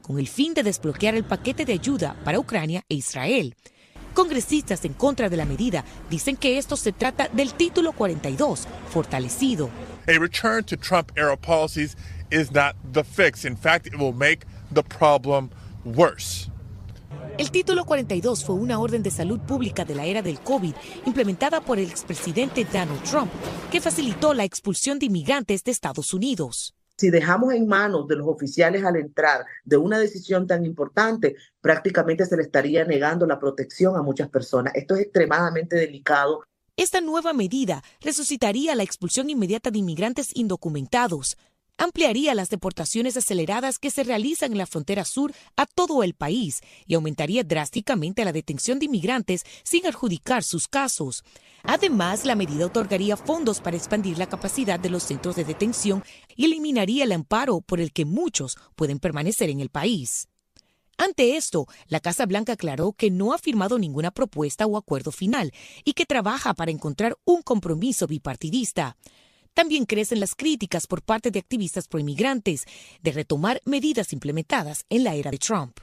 con 0.00 0.18
el 0.18 0.28
fin 0.28 0.54
de 0.54 0.62
desbloquear 0.62 1.14
el 1.14 1.24
paquete 1.24 1.64
de 1.64 1.72
ayuda 1.72 2.16
para 2.24 2.38
Ucrania 2.38 2.84
e 2.88 2.94
Israel. 2.94 3.54
Congresistas 4.14 4.84
en 4.84 4.94
contra 4.94 5.28
de 5.28 5.36
la 5.36 5.44
medida 5.44 5.84
dicen 6.08 6.36
que 6.36 6.56
esto 6.56 6.76
se 6.76 6.92
trata 6.92 7.28
del 7.28 7.52
título 7.54 7.92
42, 7.92 8.66
fortalecido. 8.90 9.68
A 10.06 10.18
return 10.18 10.64
to 10.64 10.76
Trump 10.76 11.10
era 11.16 11.36
policies 11.36 11.96
is 12.30 12.50
not 12.52 12.76
the 12.92 13.04
fix. 13.04 13.44
In 13.44 13.56
fact, 13.56 13.86
it 13.86 13.94
will 13.96 14.14
make 14.14 14.46
the 14.72 14.82
problem 14.82 15.50
worse. 15.84 16.50
El 17.36 17.50
título 17.50 17.84
42 17.84 18.44
fue 18.44 18.54
una 18.54 18.78
orden 18.78 19.02
de 19.02 19.10
salud 19.10 19.40
pública 19.40 19.84
de 19.84 19.96
la 19.96 20.06
era 20.06 20.22
del 20.22 20.38
COVID 20.38 20.72
implementada 21.04 21.60
por 21.60 21.78
el 21.78 21.88
expresidente 21.90 22.64
Donald 22.64 23.02
Trump, 23.02 23.30
que 23.72 23.80
facilitó 23.80 24.34
la 24.34 24.44
expulsión 24.44 25.00
de 25.00 25.06
inmigrantes 25.06 25.64
de 25.64 25.72
Estados 25.72 26.14
Unidos. 26.14 26.74
Si 26.96 27.10
dejamos 27.10 27.52
en 27.52 27.66
manos 27.66 28.06
de 28.06 28.16
los 28.16 28.28
oficiales 28.28 28.84
al 28.84 28.96
entrar 28.96 29.44
de 29.64 29.76
una 29.76 29.98
decisión 29.98 30.46
tan 30.46 30.64
importante, 30.64 31.34
prácticamente 31.60 32.24
se 32.24 32.36
le 32.36 32.44
estaría 32.44 32.84
negando 32.84 33.26
la 33.26 33.40
protección 33.40 33.96
a 33.96 34.02
muchas 34.02 34.28
personas. 34.28 34.74
Esto 34.76 34.94
es 34.94 35.02
extremadamente 35.02 35.74
delicado. 35.74 36.44
Esta 36.76 37.00
nueva 37.00 37.32
medida 37.32 37.82
resucitaría 38.00 38.74
la 38.74 38.84
expulsión 38.84 39.28
inmediata 39.28 39.70
de 39.70 39.78
inmigrantes 39.78 40.30
indocumentados, 40.34 41.36
ampliaría 41.78 42.34
las 42.34 42.50
deportaciones 42.50 43.16
aceleradas 43.16 43.78
que 43.78 43.90
se 43.90 44.04
realizan 44.04 44.52
en 44.52 44.58
la 44.58 44.66
frontera 44.66 45.04
sur 45.04 45.32
a 45.56 45.66
todo 45.66 46.02
el 46.02 46.14
país 46.14 46.60
y 46.86 46.94
aumentaría 46.94 47.44
drásticamente 47.44 48.24
la 48.24 48.32
detención 48.32 48.78
de 48.78 48.86
inmigrantes 48.86 49.44
sin 49.62 49.86
adjudicar 49.86 50.42
sus 50.42 50.68
casos. 50.68 51.24
Además, 51.62 52.24
la 52.24 52.36
medida 52.36 52.66
otorgaría 52.66 53.16
fondos 53.16 53.60
para 53.60 53.76
expandir 53.76 54.18
la 54.18 54.28
capacidad 54.28 54.78
de 54.78 54.90
los 54.90 55.02
centros 55.02 55.36
de 55.36 55.44
detención 55.44 56.04
y 56.36 56.44
eliminaría 56.44 57.04
el 57.04 57.12
amparo 57.12 57.60
por 57.60 57.80
el 57.80 57.92
que 57.92 58.04
muchos 58.04 58.58
pueden 58.76 58.98
permanecer 58.98 59.50
en 59.50 59.60
el 59.60 59.70
país. 59.70 60.28
Ante 60.96 61.36
esto, 61.36 61.66
la 61.88 62.00
Casa 62.00 62.24
Blanca 62.24 62.52
aclaró 62.52 62.92
que 62.92 63.10
no 63.10 63.32
ha 63.32 63.38
firmado 63.38 63.78
ninguna 63.78 64.12
propuesta 64.12 64.66
o 64.66 64.76
acuerdo 64.76 65.10
final 65.10 65.52
y 65.84 65.94
que 65.94 66.06
trabaja 66.06 66.54
para 66.54 66.70
encontrar 66.70 67.16
un 67.24 67.42
compromiso 67.42 68.06
bipartidista. 68.06 68.96
También 69.54 69.86
crecen 69.86 70.18
las 70.18 70.34
críticas 70.34 70.88
por 70.88 71.02
parte 71.02 71.30
de 71.30 71.38
activistas 71.38 71.86
proinmigrantes 71.86 72.64
de 73.00 73.12
retomar 73.12 73.62
medidas 73.64 74.12
implementadas 74.12 74.84
en 74.90 75.04
la 75.04 75.14
era 75.14 75.30
de 75.30 75.38
Trump. 75.38 75.78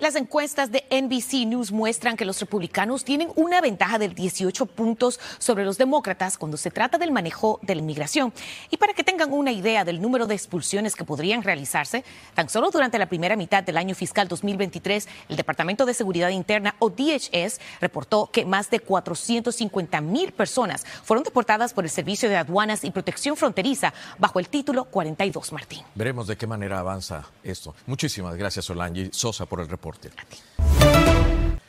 Las 0.00 0.14
encuestas 0.14 0.70
de 0.70 0.84
NBC 0.92 1.44
News 1.44 1.72
muestran 1.72 2.16
que 2.16 2.24
los 2.24 2.38
republicanos 2.38 3.02
tienen 3.02 3.32
una 3.34 3.60
ventaja 3.60 3.98
de 3.98 4.08
18 4.08 4.66
puntos 4.66 5.18
sobre 5.38 5.64
los 5.64 5.76
demócratas 5.76 6.38
cuando 6.38 6.56
se 6.56 6.70
trata 6.70 6.98
del 6.98 7.10
manejo 7.10 7.58
de 7.62 7.74
la 7.74 7.80
inmigración. 7.80 8.32
Y 8.70 8.76
para 8.76 8.94
que 8.94 9.02
tengan 9.02 9.32
una 9.32 9.50
idea 9.50 9.84
del 9.84 10.00
número 10.00 10.28
de 10.28 10.36
expulsiones 10.36 10.94
que 10.94 11.02
podrían 11.02 11.42
realizarse, 11.42 12.04
tan 12.34 12.48
solo 12.48 12.70
durante 12.70 12.96
la 12.96 13.08
primera 13.08 13.34
mitad 13.34 13.64
del 13.64 13.76
año 13.76 13.96
fiscal 13.96 14.28
2023, 14.28 15.08
el 15.30 15.36
Departamento 15.36 15.84
de 15.84 15.94
Seguridad 15.94 16.28
Interna 16.28 16.76
o 16.78 16.90
DHS 16.90 17.58
reportó 17.80 18.30
que 18.30 18.44
más 18.44 18.70
de 18.70 18.78
450 18.78 20.00
mil 20.00 20.30
personas 20.30 20.86
fueron 21.02 21.24
deportadas 21.24 21.74
por 21.74 21.82
el 21.82 21.90
Servicio 21.90 22.28
de 22.28 22.36
Aduanas 22.36 22.84
y 22.84 22.92
Protección 22.92 23.36
Fronteriza 23.36 23.92
bajo 24.18 24.38
el 24.38 24.48
título 24.48 24.84
42, 24.84 25.52
Martín. 25.52 25.82
Veremos 25.96 26.28
de 26.28 26.36
qué 26.36 26.46
manera 26.46 26.78
avanza 26.78 27.24
esto. 27.42 27.74
Muchísimas 27.86 28.36
gracias, 28.36 28.64
Solange 28.64 29.10
Sosa, 29.12 29.44
por 29.46 29.58
el 29.58 29.68
reporte. 29.68 29.87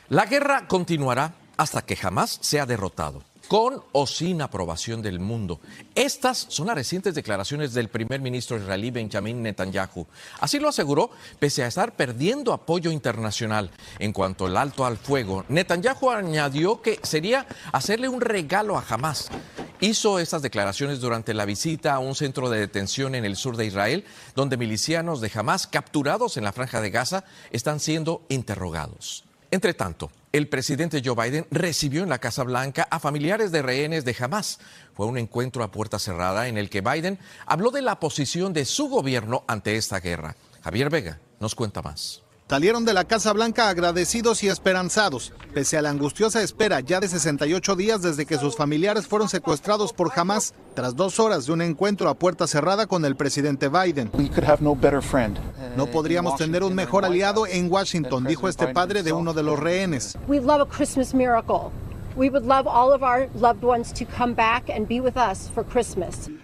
La 0.08 0.26
guerra 0.26 0.66
continuará 0.66 1.34
hasta 1.56 1.82
que 1.82 1.96
jamás 1.96 2.38
sea 2.40 2.66
derrotado 2.66 3.22
con 3.50 3.82
o 3.90 4.06
sin 4.06 4.42
aprobación 4.42 5.02
del 5.02 5.18
mundo. 5.18 5.58
Estas 5.96 6.46
son 6.48 6.68
las 6.68 6.76
recientes 6.76 7.16
declaraciones 7.16 7.74
del 7.74 7.88
primer 7.88 8.20
ministro 8.20 8.56
israelí 8.56 8.92
Benjamin 8.92 9.42
Netanyahu. 9.42 10.06
Así 10.38 10.60
lo 10.60 10.68
aseguró, 10.68 11.10
pese 11.40 11.64
a 11.64 11.66
estar 11.66 11.96
perdiendo 11.96 12.52
apoyo 12.52 12.92
internacional. 12.92 13.72
En 13.98 14.12
cuanto 14.12 14.46
al 14.46 14.56
alto 14.56 14.86
al 14.86 14.98
fuego, 14.98 15.44
Netanyahu 15.48 16.10
añadió 16.10 16.80
que 16.80 17.00
sería 17.02 17.44
hacerle 17.72 18.08
un 18.08 18.20
regalo 18.20 18.78
a 18.78 18.84
Hamas. 18.88 19.28
Hizo 19.82 20.18
estas 20.18 20.42
declaraciones 20.42 21.00
durante 21.00 21.32
la 21.32 21.46
visita 21.46 21.94
a 21.94 22.00
un 22.00 22.14
centro 22.14 22.50
de 22.50 22.60
detención 22.60 23.14
en 23.14 23.24
el 23.24 23.34
sur 23.34 23.56
de 23.56 23.64
Israel, 23.64 24.04
donde 24.34 24.58
milicianos 24.58 25.22
de 25.22 25.30
Hamas 25.34 25.66
capturados 25.66 26.36
en 26.36 26.44
la 26.44 26.52
franja 26.52 26.82
de 26.82 26.90
Gaza 26.90 27.24
están 27.50 27.80
siendo 27.80 28.20
interrogados. 28.28 29.24
Entre 29.50 29.72
tanto, 29.72 30.10
el 30.32 30.48
presidente 30.48 31.00
Joe 31.02 31.16
Biden 31.16 31.46
recibió 31.50 32.02
en 32.02 32.10
la 32.10 32.18
Casa 32.18 32.44
Blanca 32.44 32.86
a 32.90 33.00
familiares 33.00 33.52
de 33.52 33.62
rehenes 33.62 34.04
de 34.04 34.14
Hamas. 34.20 34.60
Fue 34.94 35.06
un 35.06 35.16
encuentro 35.16 35.64
a 35.64 35.72
puerta 35.72 35.98
cerrada 35.98 36.46
en 36.48 36.58
el 36.58 36.68
que 36.68 36.82
Biden 36.82 37.18
habló 37.46 37.70
de 37.70 37.80
la 37.80 37.98
posición 37.98 38.52
de 38.52 38.66
su 38.66 38.90
gobierno 38.90 39.44
ante 39.48 39.76
esta 39.76 39.98
guerra. 39.98 40.36
Javier 40.62 40.90
Vega 40.90 41.18
nos 41.40 41.54
cuenta 41.54 41.80
más. 41.80 42.20
Salieron 42.50 42.84
de 42.84 42.94
la 42.94 43.04
Casa 43.04 43.32
Blanca 43.32 43.68
agradecidos 43.68 44.42
y 44.42 44.48
esperanzados, 44.48 45.32
pese 45.54 45.78
a 45.78 45.82
la 45.82 45.90
angustiosa 45.90 46.42
espera 46.42 46.80
ya 46.80 46.98
de 46.98 47.06
68 47.06 47.76
días 47.76 48.02
desde 48.02 48.26
que 48.26 48.38
sus 48.38 48.56
familiares 48.56 49.06
fueron 49.06 49.28
secuestrados 49.28 49.92
por 49.92 50.10
Hamas, 50.16 50.52
tras 50.74 50.96
dos 50.96 51.20
horas 51.20 51.46
de 51.46 51.52
un 51.52 51.62
encuentro 51.62 52.08
a 52.08 52.14
puerta 52.14 52.48
cerrada 52.48 52.88
con 52.88 53.04
el 53.04 53.14
presidente 53.14 53.68
Biden. 53.68 54.10
No 55.76 55.86
podríamos 55.86 56.34
tener 56.38 56.64
un 56.64 56.74
mejor 56.74 57.04
aliado 57.04 57.46
en 57.46 57.70
Washington, 57.70 58.24
dijo 58.24 58.48
este 58.48 58.66
padre 58.66 59.04
de 59.04 59.12
uno 59.12 59.32
de 59.32 59.44
los 59.44 59.56
rehenes. 59.56 60.18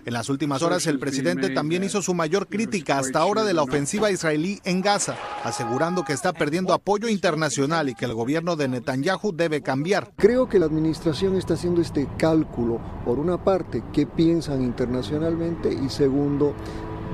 En 0.04 0.12
las 0.12 0.28
últimas 0.28 0.62
horas, 0.62 0.86
el 0.86 0.98
presidente 0.98 1.50
también 1.50 1.84
hizo 1.84 2.02
su 2.02 2.14
mayor 2.14 2.48
crítica 2.48 2.98
hasta 2.98 3.18
ahora 3.18 3.44
de 3.44 3.54
la 3.54 3.62
ofensiva 3.62 4.10
israelí 4.10 4.60
en 4.64 4.80
Gaza, 4.80 5.16
asegurando 5.44 6.04
que 6.04 6.12
está 6.12 6.32
perdiendo 6.32 6.72
apoyo 6.72 7.08
internacional 7.08 7.88
y 7.88 7.94
que 7.94 8.04
el 8.04 8.14
gobierno 8.14 8.56
de 8.56 8.68
Netanyahu 8.68 9.32
debe 9.32 9.62
cambiar. 9.62 10.12
Creo 10.16 10.48
que 10.48 10.58
la 10.58 10.66
administración 10.66 11.36
está 11.36 11.54
haciendo 11.54 11.80
este 11.80 12.08
cálculo, 12.16 12.80
por 13.04 13.18
una 13.18 13.42
parte, 13.42 13.82
qué 13.92 14.06
piensan 14.06 14.62
internacionalmente 14.62 15.72
y 15.72 15.88
segundo, 15.88 16.54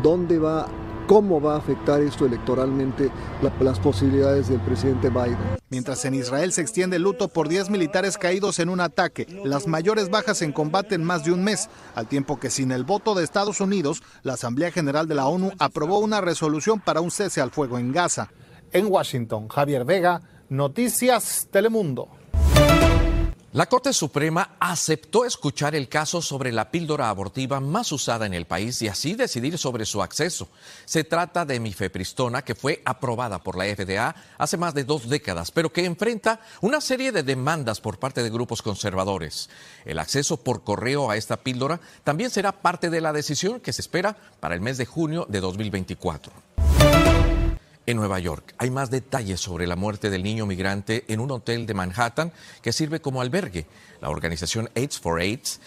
dónde 0.02 0.38
va 0.38 0.66
cómo 1.12 1.42
va 1.42 1.56
a 1.56 1.58
afectar 1.58 2.00
esto 2.00 2.24
electoralmente 2.24 3.10
las 3.60 3.78
posibilidades 3.80 4.48
del 4.48 4.60
presidente 4.60 5.10
Biden. 5.10 5.36
Mientras 5.68 6.06
en 6.06 6.14
Israel 6.14 6.54
se 6.54 6.62
extiende 6.62 6.96
el 6.96 7.02
luto 7.02 7.28
por 7.28 7.50
10 7.50 7.68
militares 7.68 8.16
caídos 8.16 8.58
en 8.60 8.70
un 8.70 8.80
ataque, 8.80 9.26
las 9.44 9.66
mayores 9.66 10.08
bajas 10.08 10.40
en 10.40 10.52
combate 10.52 10.94
en 10.94 11.04
más 11.04 11.22
de 11.22 11.32
un 11.32 11.44
mes, 11.44 11.68
al 11.94 12.08
tiempo 12.08 12.40
que 12.40 12.48
sin 12.48 12.72
el 12.72 12.84
voto 12.84 13.14
de 13.14 13.24
Estados 13.24 13.60
Unidos, 13.60 14.02
la 14.22 14.32
Asamblea 14.32 14.70
General 14.70 15.06
de 15.06 15.14
la 15.14 15.26
ONU 15.26 15.50
aprobó 15.58 15.98
una 15.98 16.22
resolución 16.22 16.80
para 16.80 17.02
un 17.02 17.10
cese 17.10 17.42
al 17.42 17.50
fuego 17.50 17.78
en 17.78 17.92
Gaza. 17.92 18.30
En 18.72 18.86
Washington, 18.86 19.48
Javier 19.48 19.84
Vega, 19.84 20.22
Noticias 20.48 21.46
Telemundo. 21.50 22.21
La 23.54 23.66
Corte 23.66 23.92
Suprema 23.92 24.56
aceptó 24.60 25.26
escuchar 25.26 25.74
el 25.74 25.90
caso 25.90 26.22
sobre 26.22 26.52
la 26.52 26.70
píldora 26.70 27.10
abortiva 27.10 27.60
más 27.60 27.92
usada 27.92 28.24
en 28.24 28.32
el 28.32 28.46
país 28.46 28.80
y 28.80 28.88
así 28.88 29.14
decidir 29.14 29.58
sobre 29.58 29.84
su 29.84 30.02
acceso. 30.02 30.48
Se 30.86 31.04
trata 31.04 31.44
de 31.44 31.60
mifepristona 31.60 32.40
que 32.40 32.54
fue 32.54 32.80
aprobada 32.86 33.42
por 33.42 33.58
la 33.58 33.66
FDA 33.66 34.16
hace 34.38 34.56
más 34.56 34.72
de 34.72 34.84
dos 34.84 35.06
décadas, 35.06 35.50
pero 35.50 35.70
que 35.70 35.84
enfrenta 35.84 36.40
una 36.62 36.80
serie 36.80 37.12
de 37.12 37.22
demandas 37.22 37.82
por 37.82 37.98
parte 37.98 38.22
de 38.22 38.30
grupos 38.30 38.62
conservadores. 38.62 39.50
El 39.84 39.98
acceso 39.98 40.38
por 40.38 40.64
correo 40.64 41.10
a 41.10 41.18
esta 41.18 41.36
píldora 41.36 41.78
también 42.04 42.30
será 42.30 42.52
parte 42.52 42.88
de 42.88 43.02
la 43.02 43.12
decisión 43.12 43.60
que 43.60 43.74
se 43.74 43.82
espera 43.82 44.16
para 44.40 44.54
el 44.54 44.62
mes 44.62 44.78
de 44.78 44.86
junio 44.86 45.26
de 45.28 45.40
2024. 45.40 46.51
En 47.84 47.96
Nueva 47.96 48.20
York 48.20 48.54
hay 48.58 48.70
más 48.70 48.90
detalles 48.90 49.40
sobre 49.40 49.66
la 49.66 49.74
muerte 49.74 50.08
del 50.08 50.22
niño 50.22 50.46
migrante 50.46 51.04
en 51.08 51.18
un 51.18 51.32
hotel 51.32 51.66
de 51.66 51.74
Manhattan 51.74 52.32
que 52.62 52.72
sirve 52.72 53.00
como 53.00 53.20
albergue. 53.20 53.66
La 54.00 54.10
organización 54.10 54.70
AIDS 54.76 55.00
for 55.00 55.20
AIDS 55.20 55.60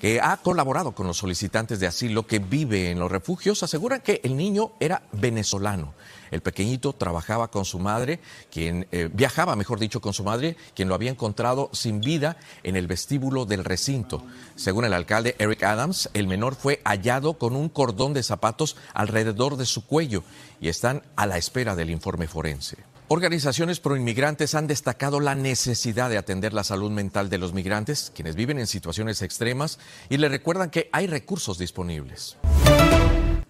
que 0.00 0.20
ha 0.20 0.36
colaborado 0.36 0.92
con 0.92 1.06
los 1.06 1.16
solicitantes 1.16 1.80
de 1.80 1.86
asilo 1.86 2.26
que 2.26 2.38
vive 2.38 2.90
en 2.90 2.98
los 2.98 3.10
refugios, 3.10 3.62
aseguran 3.62 4.00
que 4.00 4.20
el 4.22 4.36
niño 4.36 4.72
era 4.78 5.02
venezolano. 5.12 5.94
El 6.30 6.40
pequeñito 6.40 6.92
trabajaba 6.92 7.50
con 7.50 7.64
su 7.64 7.78
madre, 7.78 8.20
quien 8.50 8.86
eh, 8.92 9.08
viajaba, 9.12 9.56
mejor 9.56 9.78
dicho, 9.78 10.00
con 10.00 10.12
su 10.12 10.24
madre, 10.24 10.56
quien 10.74 10.88
lo 10.88 10.94
había 10.94 11.10
encontrado 11.10 11.70
sin 11.72 12.00
vida 12.00 12.36
en 12.62 12.76
el 12.76 12.86
vestíbulo 12.86 13.44
del 13.44 13.64
recinto. 13.64 14.22
Según 14.54 14.84
el 14.84 14.92
alcalde 14.92 15.36
Eric 15.38 15.62
Adams, 15.62 16.10
el 16.14 16.26
menor 16.26 16.54
fue 16.54 16.80
hallado 16.84 17.34
con 17.34 17.56
un 17.56 17.68
cordón 17.68 18.14
de 18.14 18.22
zapatos 18.22 18.76
alrededor 18.94 19.56
de 19.56 19.66
su 19.66 19.86
cuello 19.86 20.22
y 20.60 20.68
están 20.68 21.02
a 21.16 21.26
la 21.26 21.38
espera 21.38 21.76
del 21.76 21.90
informe 21.90 22.26
forense. 22.26 22.76
Organizaciones 23.08 23.78
proinmigrantes 23.78 24.56
han 24.56 24.66
destacado 24.66 25.20
la 25.20 25.36
necesidad 25.36 26.10
de 26.10 26.18
atender 26.18 26.52
la 26.52 26.64
salud 26.64 26.90
mental 26.90 27.30
de 27.30 27.38
los 27.38 27.52
migrantes, 27.52 28.10
quienes 28.12 28.34
viven 28.34 28.58
en 28.58 28.66
situaciones 28.66 29.22
extremas, 29.22 29.78
y 30.08 30.16
le 30.16 30.28
recuerdan 30.28 30.70
que 30.70 30.88
hay 30.92 31.06
recursos 31.06 31.56
disponibles. 31.56 32.36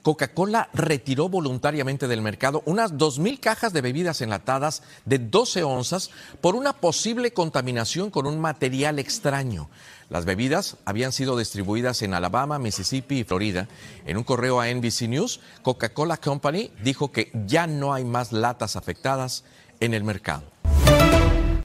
Coca-Cola 0.07 0.69
retiró 0.73 1.29
voluntariamente 1.29 2.07
del 2.07 2.23
mercado 2.23 2.63
unas 2.65 2.93
2.000 2.93 3.41
cajas 3.41 3.73
de 3.73 3.81
bebidas 3.81 4.21
enlatadas 4.21 4.85
de 5.05 5.19
12 5.19 5.65
onzas 5.65 6.13
por 6.41 6.55
una 6.55 6.75
posible 6.75 7.33
contaminación 7.33 8.13
con 8.13 8.29
un 8.29 8.41
material 8.41 9.01
extraño. 9.01 9.69
Las 10.09 10.25
bebidas 10.25 10.77
habían 10.85 11.11
sido 11.11 11.37
distribuidas 11.37 12.03
en 12.03 12.15
Alabama, 12.15 12.61
Mississippi 12.61 13.19
y 13.19 13.25
Florida. 13.25 13.67
En 14.05 14.17
un 14.17 14.23
correo 14.23 14.61
a 14.61 14.73
NBC 14.73 15.09
News, 15.09 15.41
Coca-Cola 15.63 16.19
Company 16.19 16.71
dijo 16.85 17.11
que 17.11 17.33
ya 17.45 17.67
no 17.67 17.93
hay 17.93 18.05
más 18.05 18.31
latas 18.31 18.77
afectadas 18.77 19.43
en 19.81 19.93
el 19.93 20.05
mercado. 20.05 20.45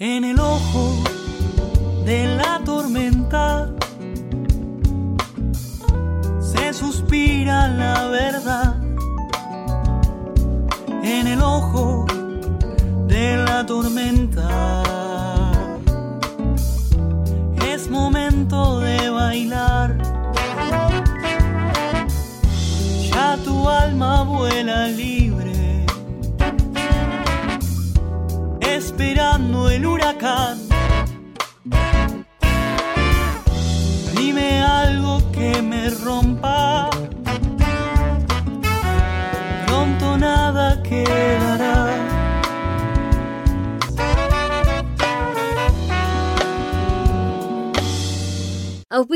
En 0.00 0.22
el 0.22 0.38
ojo 0.38 0.94
de 2.04 2.36
la 2.36 2.62
tormenta 2.64 3.68
se 6.40 6.72
suspira 6.72 7.66
la 7.66 8.06
verdad. 8.06 8.80
En 11.02 11.26
el 11.26 11.42
ojo 11.42 12.06
de 13.08 13.38
la 13.38 13.66
tormenta 13.66 14.87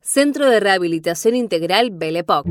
Centro 0.00 0.50
de 0.50 0.58
Rehabilitación 0.60 1.36
Integral 1.36 1.90
Belepoc. 1.92 2.46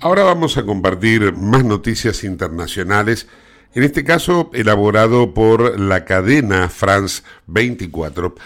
Ahora 0.00 0.22
vamos 0.22 0.56
a 0.56 0.64
compartir 0.64 1.32
más 1.32 1.64
noticias 1.64 2.22
internacionales, 2.22 3.26
en 3.74 3.82
este 3.82 4.04
caso 4.04 4.50
elaborado 4.54 5.34
por 5.34 5.80
la 5.80 6.04
cadena 6.04 6.68
France 6.68 7.24
24 7.46 8.36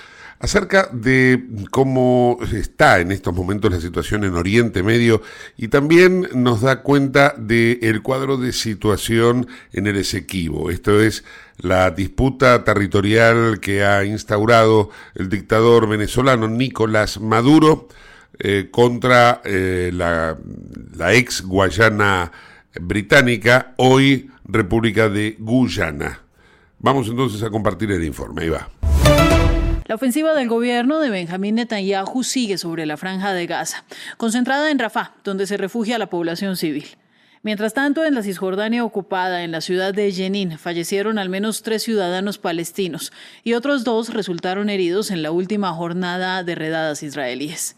acerca 0.41 0.89
de 0.91 1.45
cómo 1.71 2.39
está 2.51 2.99
en 3.01 3.13
estos 3.13 3.35
momentos 3.35 3.71
la 3.71 3.81
situación 3.81 4.25
en 4.25 4.35
Oriente 4.35 4.83
Medio 4.83 5.23
y 5.57 5.69
también 5.69 6.29
nos 6.35 6.63
da 6.63 6.83
cuenta 6.83 7.35
del 7.37 8.03
cuadro 8.03 8.39
de 8.39 8.53
situación 8.53 9.47
en 9.73 9.87
el 9.87 9.99
Esequibo. 9.99 10.71
Esto 10.71 11.01
es 11.01 11.25
la 11.59 11.91
disputa 11.91 12.65
territorial 12.65 13.61
que 13.61 13.85
ha 13.85 14.03
instaurado 14.05 14.89
el 15.15 15.29
dictador 15.29 15.87
venezolano 15.87 16.49
Nicolás 16.49 17.21
Maduro 17.21 17.89
eh, 18.39 18.69
contra 18.71 19.43
eh, 19.45 19.91
la, 19.93 20.39
la 20.97 21.13
ex 21.13 21.43
Guayana 21.43 22.33
británica, 22.81 23.75
hoy 23.77 24.31
República 24.47 25.11
de 25.11 25.37
Guyana. 25.39 26.21
Vamos 26.79 27.09
entonces 27.09 27.43
a 27.43 27.51
compartir 27.51 27.91
el 27.91 28.03
informe. 28.03 28.43
Ahí 28.43 28.49
va. 28.49 28.80
La 29.91 29.97
ofensiva 29.97 30.35
del 30.35 30.47
gobierno 30.47 31.01
de 31.01 31.11
Benjamín 31.11 31.57
Netanyahu 31.57 32.23
sigue 32.23 32.59
sobre 32.59 32.87
la 32.87 32.97
franja 32.97 33.33
de 33.33 33.49
Gaza, 33.49 33.83
concentrada 34.19 34.71
en 34.71 34.79
Rafah, 34.79 35.15
donde 35.25 35.49
se 35.49 35.57
refugia 35.57 35.99
la 35.99 36.09
población 36.09 36.57
civil. 36.57 36.87
Mientras 37.43 37.75
tanto, 37.75 38.05
en 38.05 38.15
la 38.15 38.23
Cisjordania 38.23 38.85
ocupada, 38.85 39.43
en 39.43 39.51
la 39.51 39.61
ciudad 39.61 39.93
de 39.93 40.13
Jenin, 40.13 40.59
fallecieron 40.59 41.19
al 41.19 41.29
menos 41.29 41.65
tres 41.65 41.83
ciudadanos 41.83 42.39
palestinos 42.39 43.11
y 43.43 43.55
otros 43.55 43.83
dos 43.83 44.15
resultaron 44.15 44.71
heridos 44.71 45.11
en 45.11 45.25
la 45.25 45.33
última 45.33 45.73
jornada 45.73 46.45
de 46.45 46.55
redadas 46.55 47.03
israelíes. 47.03 47.75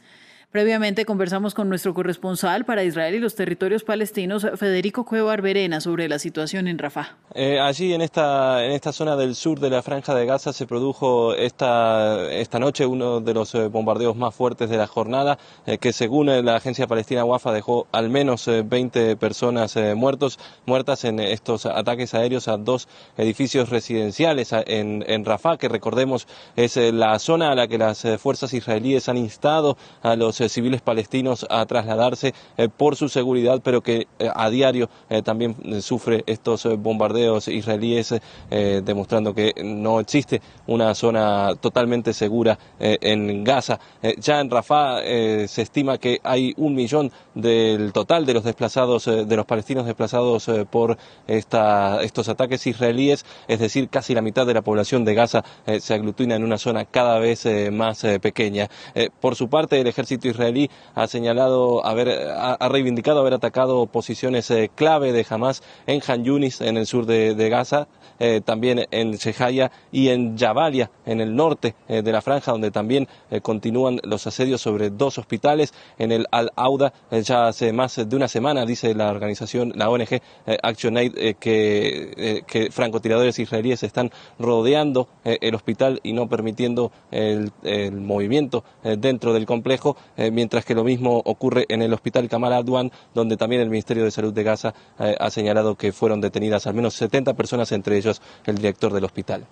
Previamente 0.52 1.06
conversamos 1.06 1.54
con 1.54 1.70
nuestro 1.70 1.94
corresponsal 1.94 2.66
para 2.66 2.84
Israel 2.84 3.14
y 3.14 3.20
los 3.20 3.34
territorios 3.34 3.84
palestinos, 3.84 4.46
Federico 4.56 5.06
Cuevar 5.06 5.40
Verena, 5.40 5.80
sobre 5.80 6.10
la 6.10 6.18
situación 6.18 6.68
en 6.68 6.76
Rafah. 6.76 7.16
Eh, 7.34 7.58
allí 7.58 7.94
en 7.94 8.02
esta, 8.02 8.62
en 8.62 8.72
esta 8.72 8.92
zona 8.92 9.16
del 9.16 9.34
sur 9.34 9.60
de 9.60 9.70
la 9.70 9.80
franja 9.80 10.14
de 10.14 10.26
Gaza 10.26 10.52
se 10.52 10.66
produjo 10.66 11.34
esta, 11.34 12.30
esta 12.30 12.58
noche 12.58 12.84
uno 12.84 13.22
de 13.22 13.32
los 13.32 13.54
eh, 13.54 13.68
bombardeos 13.68 14.14
más 14.14 14.34
fuertes 14.34 14.68
de 14.68 14.76
la 14.76 14.86
jornada, 14.86 15.38
eh, 15.64 15.78
que 15.78 15.94
según 15.94 16.26
la 16.26 16.56
agencia 16.56 16.86
palestina 16.86 17.24
WAFA 17.24 17.50
dejó 17.52 17.86
al 17.90 18.10
menos 18.10 18.46
20 18.46 19.16
personas 19.16 19.78
muertos, 19.96 20.38
muertas 20.66 21.04
en 21.04 21.18
estos 21.18 21.64
ataques 21.64 22.12
aéreos 22.12 22.48
a 22.48 22.58
dos 22.58 22.88
edificios 23.16 23.70
residenciales 23.70 24.52
en, 24.52 25.02
en 25.06 25.24
Rafah, 25.24 25.56
que 25.56 25.70
recordemos 25.70 26.28
es 26.56 26.76
la 26.76 27.18
zona 27.20 27.52
a 27.52 27.54
la 27.54 27.68
que 27.68 27.78
las 27.78 28.06
fuerzas 28.18 28.52
israelíes 28.52 29.08
han 29.08 29.16
instado 29.16 29.78
a 30.02 30.14
los 30.14 30.41
civiles 30.48 30.81
palestinos 30.81 31.46
a 31.50 31.64
trasladarse 31.66 32.35
eh, 32.57 32.68
por 32.68 32.96
su 32.96 33.09
seguridad, 33.09 33.61
pero 33.62 33.81
que 33.81 34.07
eh, 34.18 34.31
a 34.35 34.50
diario 34.50 34.88
también 35.24 35.83
sufre 35.83 36.24
estos 36.26 36.66
bombardeos 36.78 37.48
israelíes, 37.48 38.14
demostrando 38.50 39.35
que 39.35 39.52
no 39.62 40.00
existe 40.00 40.40
una 40.66 40.94
zona 40.94 41.55
totalmente 41.61 42.12
segura 42.12 42.59
en 42.78 43.44
Gaza. 43.44 43.78
ya 44.18 44.40
en 44.40 44.50
Rafah 44.50 45.00
se 45.46 45.62
estima 45.62 45.98
que 45.98 46.20
hay 46.22 46.55
un 46.57 46.74
millón 46.74 47.12
del 47.35 47.92
total 47.92 48.24
de 48.26 48.35
los 48.35 48.44
desplazados, 48.44 49.05
de 49.05 49.37
los 49.37 49.46
palestinos 49.46 49.87
desplazados 49.87 50.50
por 50.70 50.96
estos 51.26 52.28
ataques 52.28 52.66
israelíes, 52.66 53.24
es 53.48 53.59
decir, 53.59 53.88
casi 53.88 54.14
la 54.14 54.22
mitad 54.22 54.46
de 54.46 54.55
la 54.55 54.62
población 54.62 55.05
de 55.05 55.14
Gaza 55.14 55.44
se 55.78 55.94
aglutina 55.94 56.37
en 56.37 56.44
una 56.44 56.59
zona 56.59 56.85
cada 56.85 57.18
vez 57.18 57.46
más 57.70 58.02
pequeña. 58.20 58.68
por 59.20 59.37
su 59.37 59.48
parte, 59.48 59.81
el 59.81 59.87
ejército 59.87 60.22
israelí 60.32 60.70
ha 60.94 61.06
señalado 61.06 61.84
haber, 61.86 62.08
ha, 62.36 62.68
reivindicado 62.68 63.20
haber 63.20 63.34
atacado 63.34 63.86
posiciones 63.86 64.50
eh, 64.50 64.70
clave 64.74 65.12
de 65.12 65.24
Hamas 65.28 65.62
en 65.86 66.02
Han 66.06 66.24
Yunis, 66.24 66.60
en 66.60 66.76
el 66.76 66.86
sur 66.86 67.06
de, 67.06 67.48
Gaza, 67.48 67.88
eh, 68.18 68.40
también 68.44 68.86
en 68.90 69.12
Shehaya 69.12 69.70
y 69.90 70.08
en 70.08 70.36
Jabalia, 70.36 70.90
en 71.06 71.20
el 71.20 71.34
norte 71.34 71.74
eh, 71.88 72.02
de 72.02 72.12
la 72.12 72.22
franja, 72.22 72.52
donde 72.52 72.70
también 72.70 73.08
continúan 73.42 74.00
los 74.04 74.26
asedios 74.26 74.60
sobre 74.60 74.90
dos 74.90 75.18
hospitales. 75.18 75.72
En 75.98 76.12
el 76.12 76.26
Al-Auda, 76.30 76.92
ya 77.10 77.48
hace 77.48 77.72
más 77.72 77.96
de 77.96 78.16
una 78.16 78.28
semana, 78.28 78.64
dice 78.64 78.94
la 78.94 79.10
organización, 79.10 79.72
la 79.74 79.88
ONG 79.90 80.20
Action 80.62 80.96
Aid, 80.96 81.36
que, 81.38 82.68
francotiradores 82.70 83.38
israelíes 83.38 83.82
están 83.82 84.10
rodeando 84.38 85.08
el 85.24 85.54
hospital 85.54 86.00
y 86.02 86.12
no 86.12 86.28
permitiendo 86.28 86.92
el 87.10 87.52
movimiento 87.92 88.64
dentro 88.82 89.32
del 89.32 89.46
complejo. 89.46 89.96
Eh, 90.22 90.30
mientras 90.30 90.64
que 90.64 90.76
lo 90.76 90.85
mismo 90.85 91.20
ocurre 91.24 91.66
en 91.68 91.82
el 91.82 91.92
hospital 91.92 92.28
Kamal 92.28 92.52
Adwan, 92.52 92.92
donde 93.12 93.37
también 93.37 93.61
el 93.61 93.68
Ministerio 93.68 94.04
de 94.04 94.12
Salud 94.12 94.32
de 94.32 94.44
Gaza 94.44 94.72
eh, 95.00 95.16
ha 95.18 95.30
señalado 95.30 95.74
que 95.74 95.90
fueron 95.90 96.20
detenidas 96.20 96.68
al 96.68 96.74
menos 96.74 96.94
70 96.94 97.35
personas, 97.35 97.72
entre 97.72 97.96
ellos 97.96 98.22
el 98.46 98.54
director 98.54 98.92
del 98.92 99.02
hospital. 99.02 99.48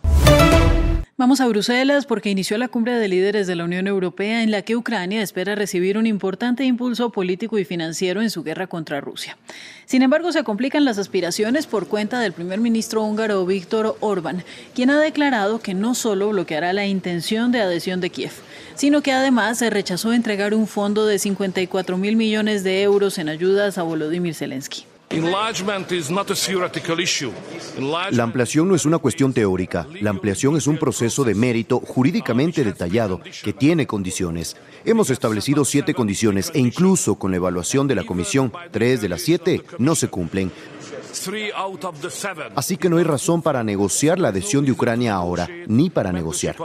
Vamos 1.20 1.42
a 1.42 1.48
Bruselas 1.48 2.06
porque 2.06 2.30
inició 2.30 2.56
la 2.56 2.68
cumbre 2.68 2.94
de 2.94 3.06
líderes 3.06 3.46
de 3.46 3.54
la 3.54 3.64
Unión 3.64 3.86
Europea 3.86 4.42
en 4.42 4.50
la 4.50 4.62
que 4.62 4.74
Ucrania 4.74 5.20
espera 5.20 5.54
recibir 5.54 5.98
un 5.98 6.06
importante 6.06 6.64
impulso 6.64 7.12
político 7.12 7.58
y 7.58 7.66
financiero 7.66 8.22
en 8.22 8.30
su 8.30 8.42
guerra 8.42 8.68
contra 8.68 9.02
Rusia. 9.02 9.36
Sin 9.84 10.00
embargo, 10.00 10.32
se 10.32 10.44
complican 10.44 10.86
las 10.86 10.96
aspiraciones 10.96 11.66
por 11.66 11.88
cuenta 11.88 12.20
del 12.20 12.32
primer 12.32 12.58
ministro 12.60 13.02
húngaro 13.02 13.44
Víctor 13.44 13.98
Orbán, 14.00 14.44
quien 14.74 14.88
ha 14.88 14.98
declarado 14.98 15.58
que 15.58 15.74
no 15.74 15.94
solo 15.94 16.30
bloqueará 16.30 16.72
la 16.72 16.86
intención 16.86 17.52
de 17.52 17.60
adhesión 17.60 18.00
de 18.00 18.08
Kiev, 18.08 18.32
sino 18.74 19.02
que 19.02 19.12
además 19.12 19.58
se 19.58 19.68
rechazó 19.68 20.14
entregar 20.14 20.54
un 20.54 20.66
fondo 20.66 21.04
de 21.04 21.18
54 21.18 21.98
mil 21.98 22.16
millones 22.16 22.64
de 22.64 22.80
euros 22.80 23.18
en 23.18 23.28
ayudas 23.28 23.76
a 23.76 23.82
Volodymyr 23.82 24.34
Zelensky. 24.34 24.89
La 28.14 28.22
ampliación 28.22 28.68
no 28.68 28.76
es 28.76 28.86
una 28.86 28.98
cuestión 28.98 29.32
teórica. 29.32 29.88
La 30.00 30.10
ampliación 30.10 30.56
es 30.56 30.68
un 30.68 30.78
proceso 30.78 31.24
de 31.24 31.34
mérito 31.34 31.80
jurídicamente 31.80 32.62
detallado 32.62 33.20
que 33.42 33.52
tiene 33.52 33.88
condiciones. 33.88 34.56
Hemos 34.84 35.10
establecido 35.10 35.64
siete 35.64 35.94
condiciones 35.94 36.52
e 36.54 36.60
incluso 36.60 37.16
con 37.16 37.32
la 37.32 37.38
evaluación 37.38 37.88
de 37.88 37.96
la 37.96 38.04
Comisión, 38.04 38.52
tres 38.70 39.00
de 39.00 39.08
las 39.08 39.22
siete 39.22 39.62
no 39.78 39.96
se 39.96 40.06
cumplen. 40.06 40.52
Así 42.54 42.76
que 42.76 42.88
no 42.88 42.98
hay 42.98 43.04
razón 43.04 43.42
para 43.42 43.64
negociar 43.64 44.20
la 44.20 44.28
adhesión 44.28 44.64
de 44.64 44.70
Ucrania 44.70 45.14
ahora, 45.14 45.48
ni 45.66 45.90
para 45.90 46.12
negociar. 46.12 46.56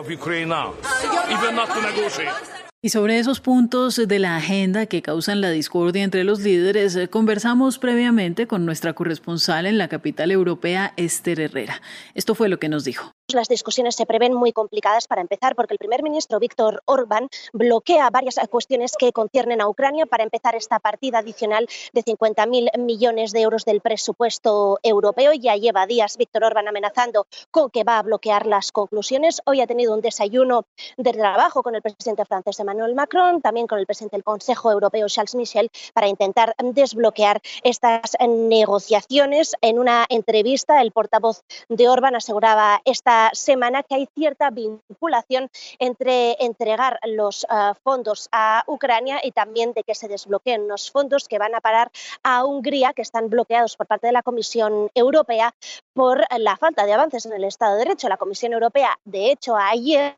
Y 2.86 2.90
sobre 2.90 3.18
esos 3.18 3.40
puntos 3.40 3.96
de 3.96 4.20
la 4.20 4.38
agenda 4.38 4.86
que 4.86 5.02
causan 5.02 5.42
la 5.42 5.50
discordia 5.50 6.04
entre 6.04 6.24
los 6.24 6.42
líderes, 6.42 6.96
eh, 6.96 7.08
conversamos 7.08 7.80
previamente 7.80 8.46
con 8.46 8.64
nuestra 8.64 8.94
corresponsal 8.94 9.66
en 9.66 9.80
la 9.80 9.88
capital 9.88 10.30
europea, 10.30 10.94
Esther 10.96 11.40
Herrera. 11.40 11.82
Esto 12.14 12.36
fue 12.36 12.48
lo 12.48 12.60
que 12.60 12.70
nos 12.70 12.84
dijo. 12.84 13.16
Las 13.34 13.48
discusiones 13.48 13.96
se 13.96 14.06
prevén 14.06 14.36
muy 14.36 14.54
complicadas 14.54 15.08
para 15.08 15.22
empezar 15.22 15.56
porque 15.56 15.74
el 15.74 15.80
primer 15.80 16.04
ministro 16.04 16.40
Víctor 16.40 16.84
Orbán 16.86 17.28
bloquea 17.54 18.12
varias 18.12 18.40
cuestiones 18.52 18.94
que 19.00 19.12
conciernen 19.12 19.62
a 19.62 19.68
Ucrania 19.68 20.06
para 20.06 20.24
empezar 20.24 20.54
esta 20.56 20.78
partida 20.78 21.20
adicional 21.20 21.68
de 21.92 22.04
50.000 22.04 22.78
millones 22.78 23.32
de 23.32 23.42
euros 23.42 23.66
del 23.66 23.82
presupuesto 23.82 24.78
europeo. 24.84 25.34
Ya 25.34 25.56
lleva 25.56 25.88
días 25.88 26.18
Víctor 26.18 26.44
Orbán 26.44 26.68
amenazando 26.68 27.26
con 27.50 27.72
que 27.72 27.84
va 27.84 27.98
a 27.98 28.04
bloquear 28.04 28.46
las 28.46 28.72
conclusiones. 28.72 29.42
Hoy 29.46 29.60
ha 29.60 29.66
tenido 29.66 29.96
un 29.96 30.02
desayuno 30.02 30.66
de 30.96 31.12
trabajo 31.12 31.64
con 31.64 31.74
el 31.74 31.82
presidente 31.82 32.26
francés 32.26 32.60
Emmanuel 32.60 32.94
Macron, 32.94 33.42
también 33.42 33.66
con 33.66 33.80
el 33.80 33.88
presidente 33.88 34.18
del 34.18 34.24
Consejo 34.24 34.72
Europeo 34.72 35.08
Charles 35.08 35.34
Michel 35.34 35.72
para 35.96 36.08
intentar 36.08 36.54
desbloquear 36.60 37.42
estas 37.64 38.16
negociaciones. 38.20 39.56
En 39.62 39.80
una 39.80 40.06
entrevista, 40.10 40.84
el 40.84 40.92
portavoz 40.92 41.42
de 41.70 41.90
Orbán 41.90 42.16
aseguraba 42.16 42.82
esta 42.86 43.15
semana 43.34 43.84
que 43.84 43.96
hay 43.96 44.08
cierta 44.16 44.50
vinculación 44.50 45.50
entre 45.80 46.36
entregar 46.44 47.00
los 47.06 47.44
eh, 47.44 47.74
fondos 47.84 48.30
a 48.32 48.64
Ucrania 48.68 49.20
y 49.24 49.32
también 49.32 49.74
de 49.74 49.84
que 49.84 49.96
se 49.96 50.08
desbloqueen 50.08 50.68
los 50.68 50.92
fondos 50.92 51.28
que 51.28 51.40
van 51.40 51.56
a 51.56 51.62
parar 51.62 51.92
a 52.24 52.46
Hungría, 52.46 52.94
que 52.94 53.02
están 53.02 53.30
bloqueados 53.30 53.76
por 53.78 53.88
parte 53.88 54.08
de 54.08 54.14
la 54.14 54.24
Comisión 54.24 54.90
Europea 54.94 55.54
por 55.94 56.26
la 56.38 56.58
falta 56.58 56.86
de 56.86 56.94
avances 56.94 57.26
en 57.26 57.34
el 57.34 57.44
Estado 57.44 57.74
de 57.74 57.86
Derecho. 57.86 58.10
La 58.10 58.18
Comisión 58.18 58.54
Europea, 58.54 58.98
de 59.06 59.32
hecho, 59.32 59.56
ayer 59.56 60.18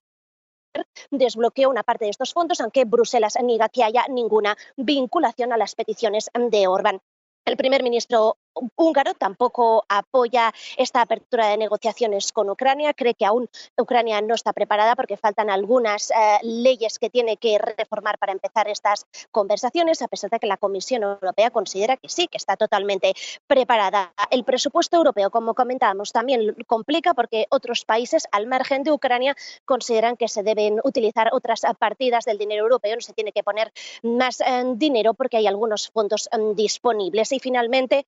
desbloqueó 1.12 1.70
una 1.70 1.84
parte 1.84 2.06
de 2.06 2.12
estos 2.12 2.34
fondos, 2.34 2.62
aunque 2.62 2.86
Bruselas 2.86 3.38
niega 3.42 3.70
que 3.70 3.84
haya 3.84 4.06
ninguna 4.10 4.56
vinculación 4.76 5.54
a 5.54 5.58
las 5.58 5.76
peticiones 5.76 6.30
de 6.34 6.68
Orbán. 6.68 7.02
El 7.46 7.56
primer 7.56 7.82
ministro 7.82 8.38
húngaro 8.76 9.14
tampoco 9.14 9.86
apoya 9.88 10.54
esta 10.78 11.02
apertura 11.02 11.48
de 11.48 11.58
negociaciones 11.58 12.32
con 12.32 12.50
Ucrania. 12.50 12.94
Cree 12.94 13.14
que 13.14 13.26
aún 13.26 13.50
Ucrania 13.78 14.22
no 14.22 14.36
está 14.36 14.54
preparada 14.54 14.96
porque 14.96 15.18
faltan 15.18 15.50
algunas 15.50 16.12
eh, 16.12 16.40
leyes 16.44 17.00
que 17.00 17.10
tiene 17.10 17.38
que 17.38 17.58
reformar 17.58 18.18
para 18.18 18.32
empezar 18.32 18.68
estas 18.68 19.06
conversaciones, 19.32 20.02
a 20.02 20.08
pesar 20.08 20.30
de 20.30 20.40
que 20.40 20.48
la 20.48 20.58
Comisión 20.58 21.04
Europea 21.04 21.52
considera 21.52 21.98
que 21.98 22.10
sí, 22.10 22.28
que 22.28 22.38
está 22.38 22.58
totalmente 22.58 23.14
preparada. 23.48 24.14
El 24.32 24.44
presupuesto 24.44 24.98
europeo, 24.98 25.30
como 25.30 25.54
comentábamos, 25.54 26.12
también 26.12 26.56
complica 26.66 27.14
porque 27.14 27.48
otros 27.50 27.86
países 27.86 28.28
al 28.32 28.48
margen 28.48 28.84
de 28.84 28.92
Ucrania 28.92 29.36
consideran 29.66 30.18
que 30.18 30.28
se 30.28 30.44
deben 30.44 30.80
utilizar 30.84 31.30
otras 31.34 31.62
partidas 31.80 32.26
del 32.26 32.38
dinero 32.38 32.64
europeo, 32.64 32.96
no 32.96 33.02
se 33.02 33.14
tiene 33.14 33.32
que 33.32 33.44
poner 33.44 33.72
más 34.04 34.42
eh, 34.42 34.64
dinero 34.76 35.14
porque 35.14 35.38
hay 35.38 35.48
algunos 35.48 35.90
fondos 35.90 36.30
eh, 36.32 36.38
disponibles. 36.56 37.32
Y 37.32 37.40
finalmente, 37.40 38.06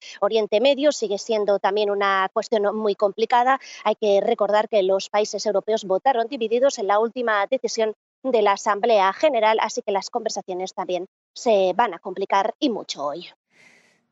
Medio 0.62 0.91
sigue 0.91 1.17
siendo 1.17 1.60
también 1.60 1.89
una 1.89 2.30
cuestión 2.34 2.75
muy 2.75 2.95
complicada. 2.95 3.60
Hay 3.84 3.95
que 3.95 4.21
recordar 4.21 4.69
que 4.69 4.84
los 4.84 5.10
países 5.10 5.45
europeos 5.45 5.86
votaron 5.86 6.28
divididos 6.28 6.80
en 6.80 6.88
la 6.88 6.99
última 6.99 7.45
decisión 7.47 7.95
de 8.23 8.41
la 8.41 8.54
Asamblea 8.54 9.12
General, 9.13 9.58
así 9.62 9.82
que 9.82 9.91
las 9.91 10.10
conversaciones 10.10 10.73
también 10.73 11.08
se 11.34 11.73
van 11.73 11.93
a 11.93 11.99
complicar 11.99 12.54
y 12.60 12.69
mucho 12.69 13.06
hoy. 13.06 13.28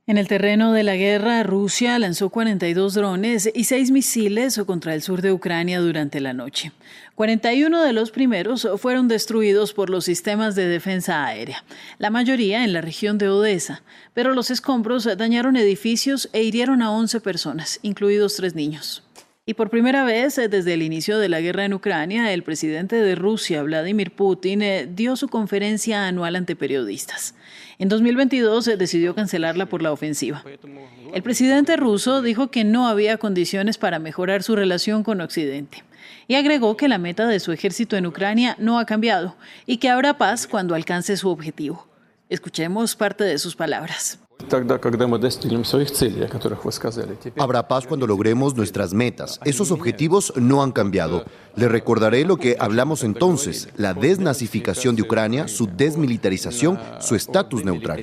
En 0.10 0.18
el 0.18 0.30
terreno 0.30 0.72
de 0.72 0.84
la 0.84 0.96
guerra, 0.96 1.44
Rusia 1.44 2.00
lanzó 2.00 2.30
42 2.30 2.94
drones 2.94 3.52
y 3.54 3.66
6 3.66 3.92
misiles 3.92 4.58
contra 4.66 4.94
el 4.94 5.02
sur 5.02 5.22
de 5.22 5.34
Ucrania 5.34 5.82
durante 5.82 6.22
la 6.22 6.32
noche. 6.32 6.72
41 7.16 7.84
de 7.84 7.92
los 7.92 8.12
primeros 8.12 8.66
fueron 8.78 9.10
destruidos 9.10 9.74
por 9.74 9.90
los 9.90 10.06
sistemas 10.06 10.56
de 10.56 10.66
defensa 10.66 11.26
aérea, 11.26 11.66
la 11.98 12.10
mayoría 12.10 12.64
en 12.64 12.72
la 12.72 12.80
región 12.80 13.18
de 13.18 13.28
Odessa, 13.28 13.82
pero 14.14 14.34
los 14.34 14.50
escombros 14.50 15.04
dañaron 15.18 15.58
edificios 15.58 16.30
e 16.32 16.42
hirieron 16.42 16.82
a 16.82 16.92
11 16.92 17.20
personas, 17.20 17.80
incluidos 17.82 18.38
tres 18.38 18.56
niños. 18.56 19.04
Y 19.50 19.54
por 19.54 19.70
primera 19.70 20.04
vez 20.04 20.38
eh, 20.38 20.50
desde 20.50 20.74
el 20.74 20.82
inicio 20.82 21.20
de 21.20 21.30
la 21.30 21.40
guerra 21.40 21.64
en 21.64 21.74
Ucrania, 21.74 22.34
el 22.34 22.44
presidente 22.44 22.98
de 22.98 23.16
Rusia, 23.16 23.64
Vladimir 23.64 24.12
Putin, 24.12 24.62
eh, 24.62 24.90
dio 24.94 25.16
su 25.16 25.30
conferencia 25.30 26.06
anual 26.06 26.36
ante 26.36 26.58
periodistas. 26.58 27.34
En 27.80 27.88
2022 27.88 28.66
se 28.66 28.76
decidió 28.76 29.16
cancelarla 29.16 29.66
por 29.68 29.82
la 29.82 29.94
ofensiva. 29.94 30.44
El 31.14 31.24
presidente 31.24 31.78
ruso 31.78 32.22
dijo 32.22 32.52
que 32.52 32.66
no 32.66 32.90
había 32.90 33.16
condiciones 33.16 33.78
para 33.78 34.00
mejorar 34.00 34.44
su 34.44 34.54
relación 34.54 35.04
con 35.06 35.22
Occidente 35.22 35.86
y 36.28 36.36
agregó 36.36 36.76
que 36.76 36.90
la 36.90 36.98
meta 36.98 37.26
de 37.26 37.40
su 37.40 37.54
ejército 37.54 37.96
en 37.96 38.06
Ucrania 38.06 38.58
no 38.60 38.80
ha 38.80 38.86
cambiado 38.86 39.38
y 39.66 39.78
que 39.78 39.88
habrá 39.88 40.18
paz 40.18 40.46
cuando 40.46 40.76
alcance 40.76 41.16
su 41.16 41.30
objetivo. 41.30 41.88
Escuchemos 42.28 42.98
parte 42.98 43.24
de 43.24 43.38
sus 43.38 43.56
palabras. 43.56 44.20
Habrá 47.38 47.68
paz 47.68 47.88
cuando 47.88 48.08
logremos 48.08 48.56
nuestras 48.56 48.94
metas. 48.94 49.40
Esos 49.44 49.72
objetivos 49.72 50.34
no 50.36 50.64
han 50.64 50.72
cambiado. 50.72 51.26
Le 51.56 51.68
recordaré 51.68 52.24
lo 52.24 52.38
que 52.38 52.56
hablamos 52.60 53.04
entonces, 53.04 53.70
la 53.76 53.94
desnazificación 53.94 54.96
de 54.96 55.02
Ucrania, 55.02 55.48
su 55.48 55.68
desmilitarización, 55.68 56.80
su 57.00 57.16
estatus 57.16 57.66
neutral. 57.66 58.02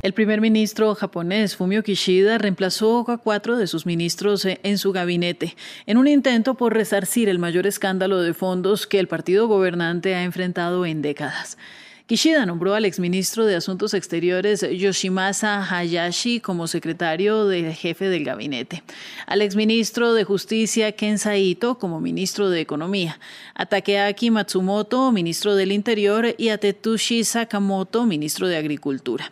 El 0.00 0.14
primer 0.14 0.40
ministro 0.40 0.94
japonés 0.94 1.56
Fumio 1.56 1.82
Kishida 1.82 2.38
reemplazó 2.38 3.04
a 3.10 3.18
cuatro 3.18 3.56
de 3.56 3.66
sus 3.66 3.84
ministros 3.84 4.46
en 4.46 4.78
su 4.78 4.92
gabinete 4.92 5.56
en 5.86 5.96
un 5.96 6.06
intento 6.06 6.54
por 6.54 6.72
resarcir 6.72 7.28
el 7.28 7.40
mayor 7.40 7.66
escándalo 7.66 8.22
de 8.22 8.32
fondos 8.32 8.86
que 8.86 9.00
el 9.00 9.08
partido 9.08 9.48
gobernante 9.48 10.14
ha 10.14 10.22
enfrentado 10.22 10.86
en 10.86 11.02
décadas. 11.02 11.58
Kishida 12.08 12.46
nombró 12.46 12.74
al 12.74 12.86
exministro 12.86 13.44
de 13.44 13.54
Asuntos 13.54 13.92
Exteriores 13.92 14.62
Yoshimasa 14.62 15.62
Hayashi 15.62 16.40
como 16.40 16.66
secretario 16.66 17.46
de 17.46 17.74
jefe 17.74 18.08
del 18.08 18.24
gabinete, 18.24 18.82
al 19.26 19.42
exministro 19.42 20.14
de 20.14 20.24
Justicia 20.24 20.92
Ken 20.92 21.18
Saito 21.18 21.78
como 21.78 22.00
ministro 22.00 22.48
de 22.48 22.62
Economía, 22.62 23.20
a 23.52 23.66
Takeaki 23.66 24.30
Matsumoto, 24.30 25.12
ministro 25.12 25.54
del 25.54 25.70
Interior, 25.70 26.34
y 26.38 26.48
a 26.48 26.56
Tetsushi 26.56 27.24
Sakamoto, 27.24 28.06
ministro 28.06 28.48
de 28.48 28.56
Agricultura. 28.56 29.30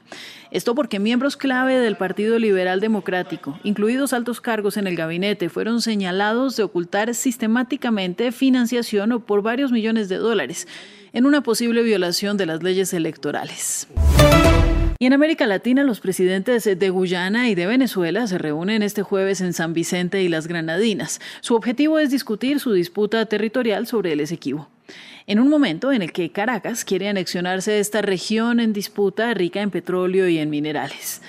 Esto 0.50 0.74
porque 0.74 0.98
miembros 0.98 1.38
clave 1.38 1.78
del 1.78 1.96
Partido 1.96 2.38
Liberal 2.38 2.80
Democrático, 2.80 3.58
incluidos 3.64 4.12
altos 4.12 4.42
cargos 4.42 4.76
en 4.76 4.86
el 4.86 4.96
gabinete, 4.96 5.48
fueron 5.48 5.80
señalados 5.80 6.56
de 6.56 6.64
ocultar 6.64 7.14
sistemáticamente 7.14 8.32
financiación 8.32 9.22
por 9.22 9.40
varios 9.40 9.72
millones 9.72 10.10
de 10.10 10.16
dólares 10.16 10.68
en 11.16 11.24
una 11.24 11.42
posible 11.42 11.82
violación 11.82 12.36
de 12.36 12.44
las 12.44 12.62
leyes 12.62 12.92
electorales. 12.92 13.88
Y 14.98 15.06
en 15.06 15.14
América 15.14 15.46
Latina, 15.46 15.82
los 15.82 16.00
presidentes 16.00 16.64
de 16.64 16.90
Guyana 16.90 17.48
y 17.48 17.54
de 17.54 17.66
Venezuela 17.66 18.26
se 18.26 18.36
reúnen 18.36 18.82
este 18.82 19.02
jueves 19.02 19.40
en 19.40 19.54
San 19.54 19.72
Vicente 19.72 20.22
y 20.22 20.28
las 20.28 20.46
Granadinas. 20.46 21.22
Su 21.40 21.54
objetivo 21.54 21.98
es 21.98 22.10
discutir 22.10 22.60
su 22.60 22.74
disputa 22.74 23.24
territorial 23.24 23.86
sobre 23.86 24.12
el 24.12 24.20
Esequibo. 24.20 24.68
En 25.26 25.40
un 25.40 25.48
momento 25.48 25.90
en 25.90 26.02
el 26.02 26.12
que 26.12 26.32
Caracas 26.32 26.84
quiere 26.84 27.08
anexionarse 27.08 27.80
esta 27.80 28.02
región 28.02 28.60
en 28.60 28.74
disputa 28.74 29.32
rica 29.32 29.62
en 29.62 29.70
petróleo 29.70 30.28
y 30.28 30.36
en 30.36 30.50
minerales. 30.50 31.22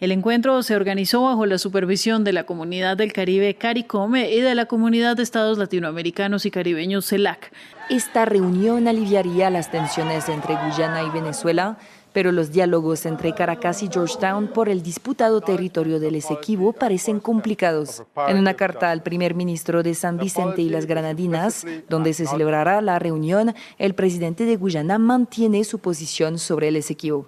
El 0.00 0.10
encuentro 0.10 0.60
se 0.64 0.74
organizó 0.74 1.22
bajo 1.22 1.46
la 1.46 1.56
supervisión 1.56 2.24
de 2.24 2.32
la 2.32 2.44
Comunidad 2.44 2.96
del 2.96 3.12
Caribe 3.12 3.54
CARICOME 3.54 4.32
y 4.32 4.40
de 4.40 4.56
la 4.56 4.66
Comunidad 4.66 5.16
de 5.16 5.22
Estados 5.22 5.56
Latinoamericanos 5.56 6.46
y 6.46 6.50
Caribeños 6.50 7.06
CELAC. 7.06 7.52
Esta 7.90 8.24
reunión 8.24 8.88
aliviaría 8.88 9.50
las 9.50 9.70
tensiones 9.70 10.28
entre 10.28 10.56
Guyana 10.56 11.04
y 11.04 11.10
Venezuela, 11.10 11.78
pero 12.12 12.32
los 12.32 12.50
diálogos 12.50 13.06
entre 13.06 13.34
Caracas 13.34 13.84
y 13.84 13.88
Georgetown 13.88 14.48
por 14.48 14.68
el 14.68 14.82
disputado 14.82 15.40
territorio 15.40 16.00
del 16.00 16.16
Esequibo 16.16 16.72
parecen 16.72 17.20
complicados. 17.20 18.02
En 18.28 18.38
una 18.38 18.54
carta 18.54 18.90
al 18.90 19.02
primer 19.02 19.34
ministro 19.34 19.84
de 19.84 19.94
San 19.94 20.18
Vicente 20.18 20.62
y 20.62 20.70
las 20.70 20.86
Granadinas, 20.86 21.64
donde 21.88 22.14
se 22.14 22.26
celebrará 22.26 22.80
la 22.82 22.98
reunión, 22.98 23.54
el 23.78 23.94
presidente 23.94 24.44
de 24.44 24.56
Guyana 24.56 24.98
mantiene 24.98 25.62
su 25.62 25.78
posición 25.78 26.38
sobre 26.38 26.68
el 26.68 26.76
Esequibo. 26.76 27.26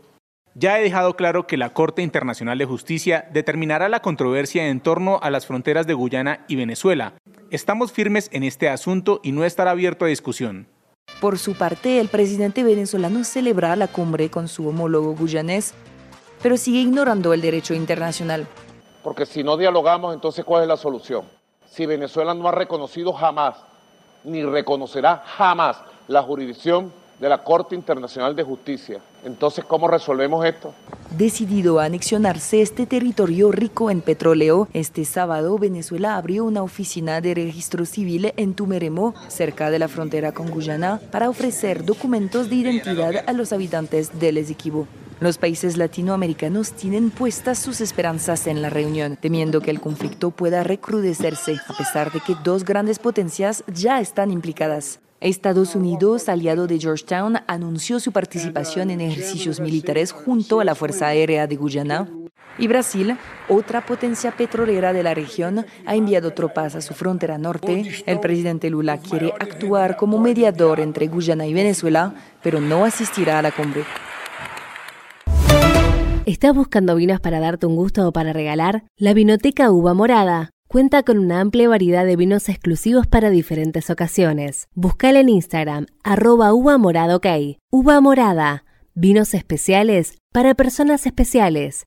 Ya 0.58 0.78
he 0.78 0.82
dejado 0.82 1.16
claro 1.16 1.46
que 1.46 1.58
la 1.58 1.74
Corte 1.74 2.00
Internacional 2.00 2.56
de 2.56 2.64
Justicia 2.64 3.28
determinará 3.30 3.90
la 3.90 4.00
controversia 4.00 4.68
en 4.68 4.80
torno 4.80 5.18
a 5.20 5.28
las 5.28 5.44
fronteras 5.44 5.86
de 5.86 5.92
Guyana 5.92 6.46
y 6.48 6.56
Venezuela. 6.56 7.12
Estamos 7.50 7.92
firmes 7.92 8.30
en 8.32 8.42
este 8.42 8.70
asunto 8.70 9.20
y 9.22 9.32
no 9.32 9.44
estará 9.44 9.72
abierto 9.72 10.06
a 10.06 10.08
discusión. 10.08 10.66
Por 11.20 11.38
su 11.38 11.56
parte, 11.58 12.00
el 12.00 12.08
presidente 12.08 12.64
venezolano 12.64 13.22
celebra 13.24 13.76
la 13.76 13.86
cumbre 13.86 14.30
con 14.30 14.48
su 14.48 14.66
homólogo 14.66 15.14
guyanés, 15.14 15.74
pero 16.42 16.56
sigue 16.56 16.78
ignorando 16.78 17.34
el 17.34 17.42
derecho 17.42 17.74
internacional. 17.74 18.46
Porque 19.02 19.26
si 19.26 19.44
no 19.44 19.58
dialogamos, 19.58 20.14
entonces 20.14 20.42
¿cuál 20.42 20.62
es 20.62 20.68
la 20.68 20.78
solución? 20.78 21.26
Si 21.66 21.84
Venezuela 21.84 22.32
no 22.32 22.48
ha 22.48 22.52
reconocido 22.52 23.12
jamás, 23.12 23.56
ni 24.24 24.42
reconocerá 24.42 25.22
jamás 25.26 25.82
la 26.08 26.22
jurisdicción 26.22 26.94
de 27.18 27.28
la 27.28 27.42
Corte 27.42 27.74
Internacional 27.74 28.36
de 28.36 28.42
Justicia. 28.42 29.00
Entonces, 29.24 29.64
¿cómo 29.64 29.88
resolvemos 29.88 30.44
esto? 30.44 30.74
Decidido 31.16 31.80
a 31.80 31.84
anexionarse 31.84 32.60
este 32.60 32.86
territorio 32.86 33.50
rico 33.50 33.90
en 33.90 34.02
petróleo, 34.02 34.68
este 34.74 35.04
sábado 35.04 35.58
Venezuela 35.58 36.16
abrió 36.16 36.44
una 36.44 36.62
oficina 36.62 37.20
de 37.20 37.34
registro 37.34 37.86
civil 37.86 38.32
en 38.36 38.54
Tumeremo, 38.54 39.14
cerca 39.28 39.70
de 39.70 39.78
la 39.78 39.88
frontera 39.88 40.32
con 40.32 40.50
Guyana, 40.50 41.00
para 41.10 41.30
ofrecer 41.30 41.84
documentos 41.84 42.50
de 42.50 42.56
identidad 42.56 43.24
a 43.26 43.32
los 43.32 43.52
habitantes 43.52 44.18
del 44.18 44.38
Esequibo. 44.38 44.86
Los 45.18 45.38
países 45.38 45.78
latinoamericanos 45.78 46.72
tienen 46.72 47.10
puestas 47.10 47.58
sus 47.58 47.80
esperanzas 47.80 48.46
en 48.46 48.60
la 48.60 48.68
reunión, 48.68 49.16
temiendo 49.16 49.62
que 49.62 49.70
el 49.70 49.80
conflicto 49.80 50.30
pueda 50.30 50.62
recrudecerse, 50.62 51.58
a 51.66 51.72
pesar 51.72 52.12
de 52.12 52.20
que 52.20 52.36
dos 52.44 52.64
grandes 52.66 52.98
potencias 52.98 53.64
ya 53.66 53.98
están 54.00 54.30
implicadas. 54.30 55.00
Estados 55.20 55.74
Unidos, 55.74 56.28
aliado 56.28 56.66
de 56.66 56.78
Georgetown, 56.78 57.38
anunció 57.46 58.00
su 58.00 58.12
participación 58.12 58.90
en 58.90 59.00
ejercicios 59.00 59.60
militares 59.60 60.12
junto 60.12 60.60
a 60.60 60.64
la 60.64 60.74
Fuerza 60.74 61.08
Aérea 61.08 61.46
de 61.46 61.56
Guyana. 61.56 62.08
Y 62.58 62.68
Brasil, 62.68 63.16
otra 63.48 63.84
potencia 63.84 64.32
petrolera 64.32 64.92
de 64.92 65.02
la 65.02 65.14
región, 65.14 65.64
ha 65.86 65.94
enviado 65.94 66.32
tropas 66.32 66.74
a 66.74 66.80
su 66.80 66.94
frontera 66.94 67.38
norte. 67.38 68.02
El 68.06 68.20
presidente 68.20 68.70
Lula 68.70 68.98
quiere 68.98 69.32
actuar 69.38 69.96
como 69.96 70.18
mediador 70.18 70.80
entre 70.80 71.06
Guyana 71.06 71.46
y 71.46 71.54
Venezuela, 71.54 72.14
pero 72.42 72.60
no 72.60 72.84
asistirá 72.84 73.38
a 73.38 73.42
la 73.42 73.52
cumbre. 73.52 73.84
¿Estás 76.26 76.54
buscando 76.54 76.96
vinos 76.96 77.20
para 77.20 77.40
darte 77.40 77.66
un 77.66 77.76
gusto 77.76 78.08
o 78.08 78.12
para 78.12 78.32
regalar? 78.32 78.84
La 78.96 79.14
Vinoteca 79.14 79.70
Uva 79.70 79.94
Morada 79.94 80.50
Cuenta 80.68 81.04
con 81.04 81.18
una 81.18 81.40
amplia 81.40 81.68
variedad 81.68 82.04
de 82.04 82.16
vinos 82.16 82.48
exclusivos 82.48 83.06
para 83.06 83.30
diferentes 83.30 83.88
ocasiones. 83.88 84.68
Búscala 84.74 85.20
en 85.20 85.28
Instagram, 85.28 85.86
arroba 86.02 86.52
uva 86.52 86.76
morada. 86.76 87.20
Uva 87.70 88.00
morada, 88.00 88.64
vinos 88.94 89.32
especiales 89.34 90.18
para 90.32 90.54
personas 90.54 91.06
especiales 91.06 91.86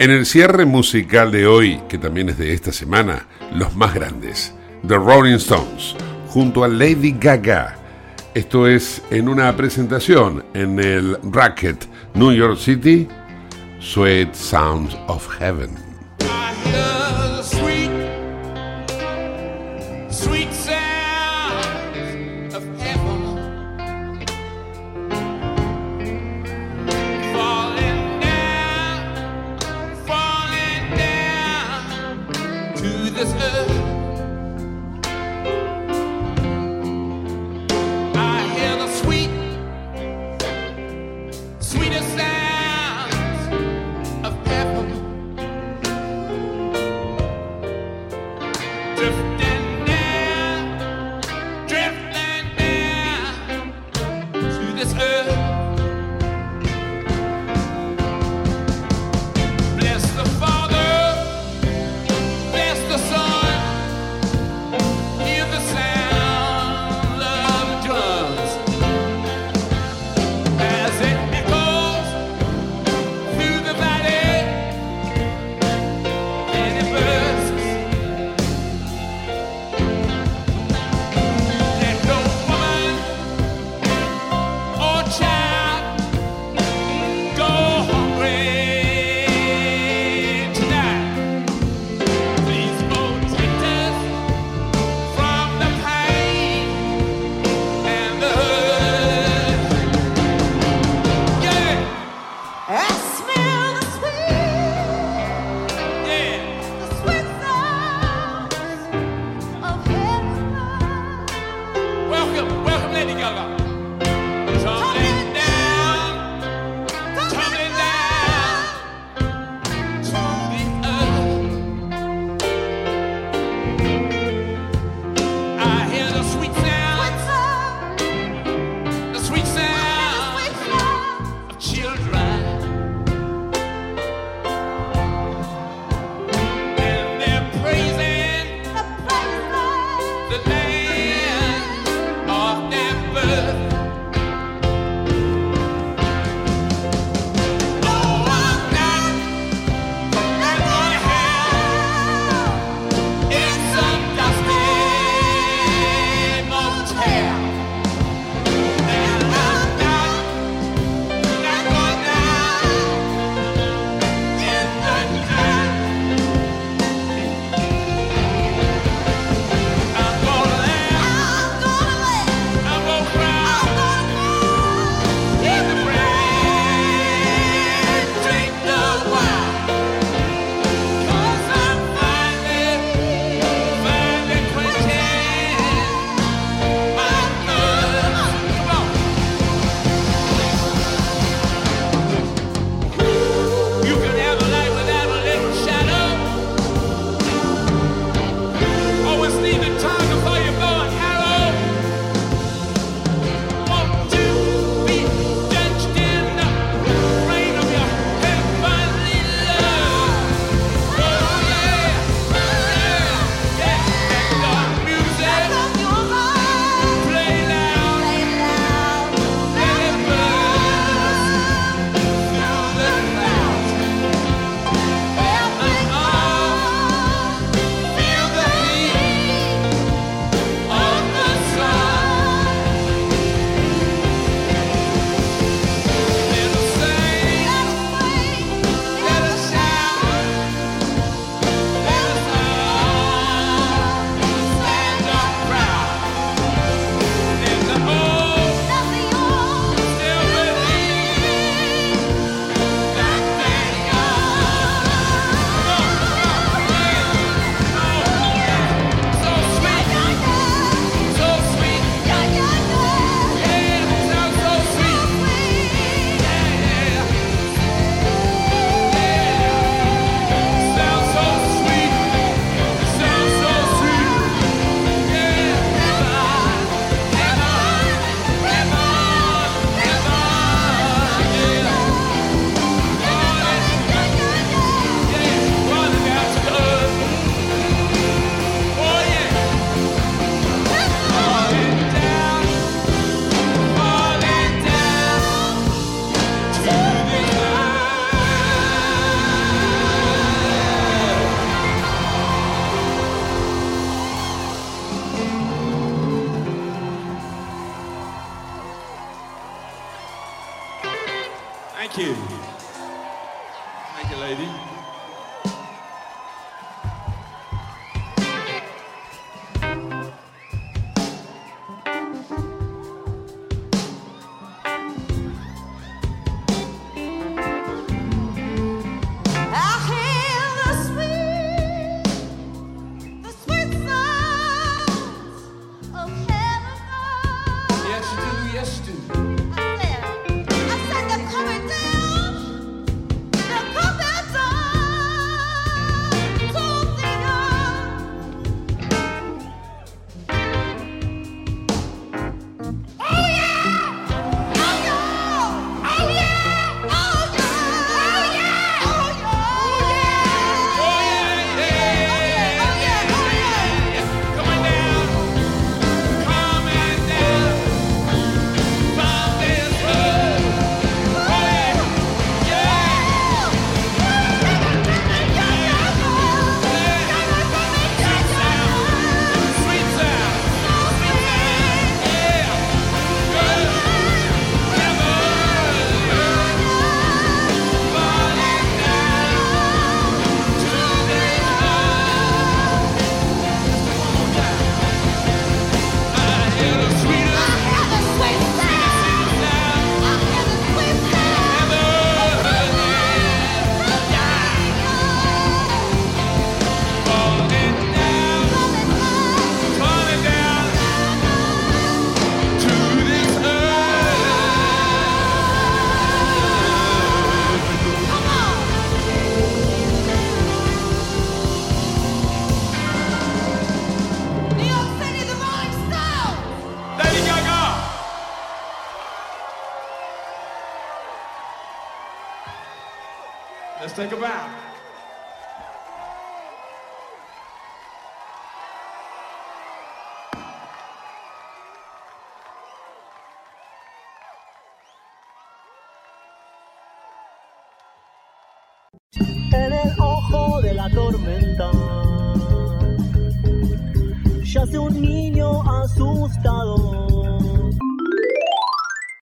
En 0.00 0.10
el 0.10 0.26
cierre 0.26 0.64
musical 0.64 1.30
de 1.30 1.46
hoy, 1.46 1.80
que 1.88 1.98
también 1.98 2.28
es 2.28 2.36
de 2.36 2.52
esta 2.52 2.72
semana, 2.72 3.28
los 3.54 3.76
más 3.76 3.94
grandes, 3.94 4.52
The 4.86 4.96
Rolling 4.96 5.36
Stones, 5.36 5.94
junto 6.28 6.64
a 6.64 6.68
Lady 6.68 7.12
Gaga. 7.12 7.76
Esto 8.34 8.66
es 8.66 9.02
en 9.12 9.28
una 9.28 9.56
presentación 9.56 10.44
en 10.52 10.80
el 10.80 11.16
Racket, 11.22 11.86
New 12.14 12.32
York 12.32 12.58
City, 12.58 13.06
Sweet 13.78 14.34
Sounds 14.34 14.96
of 15.06 15.28
Heaven. 15.38 15.83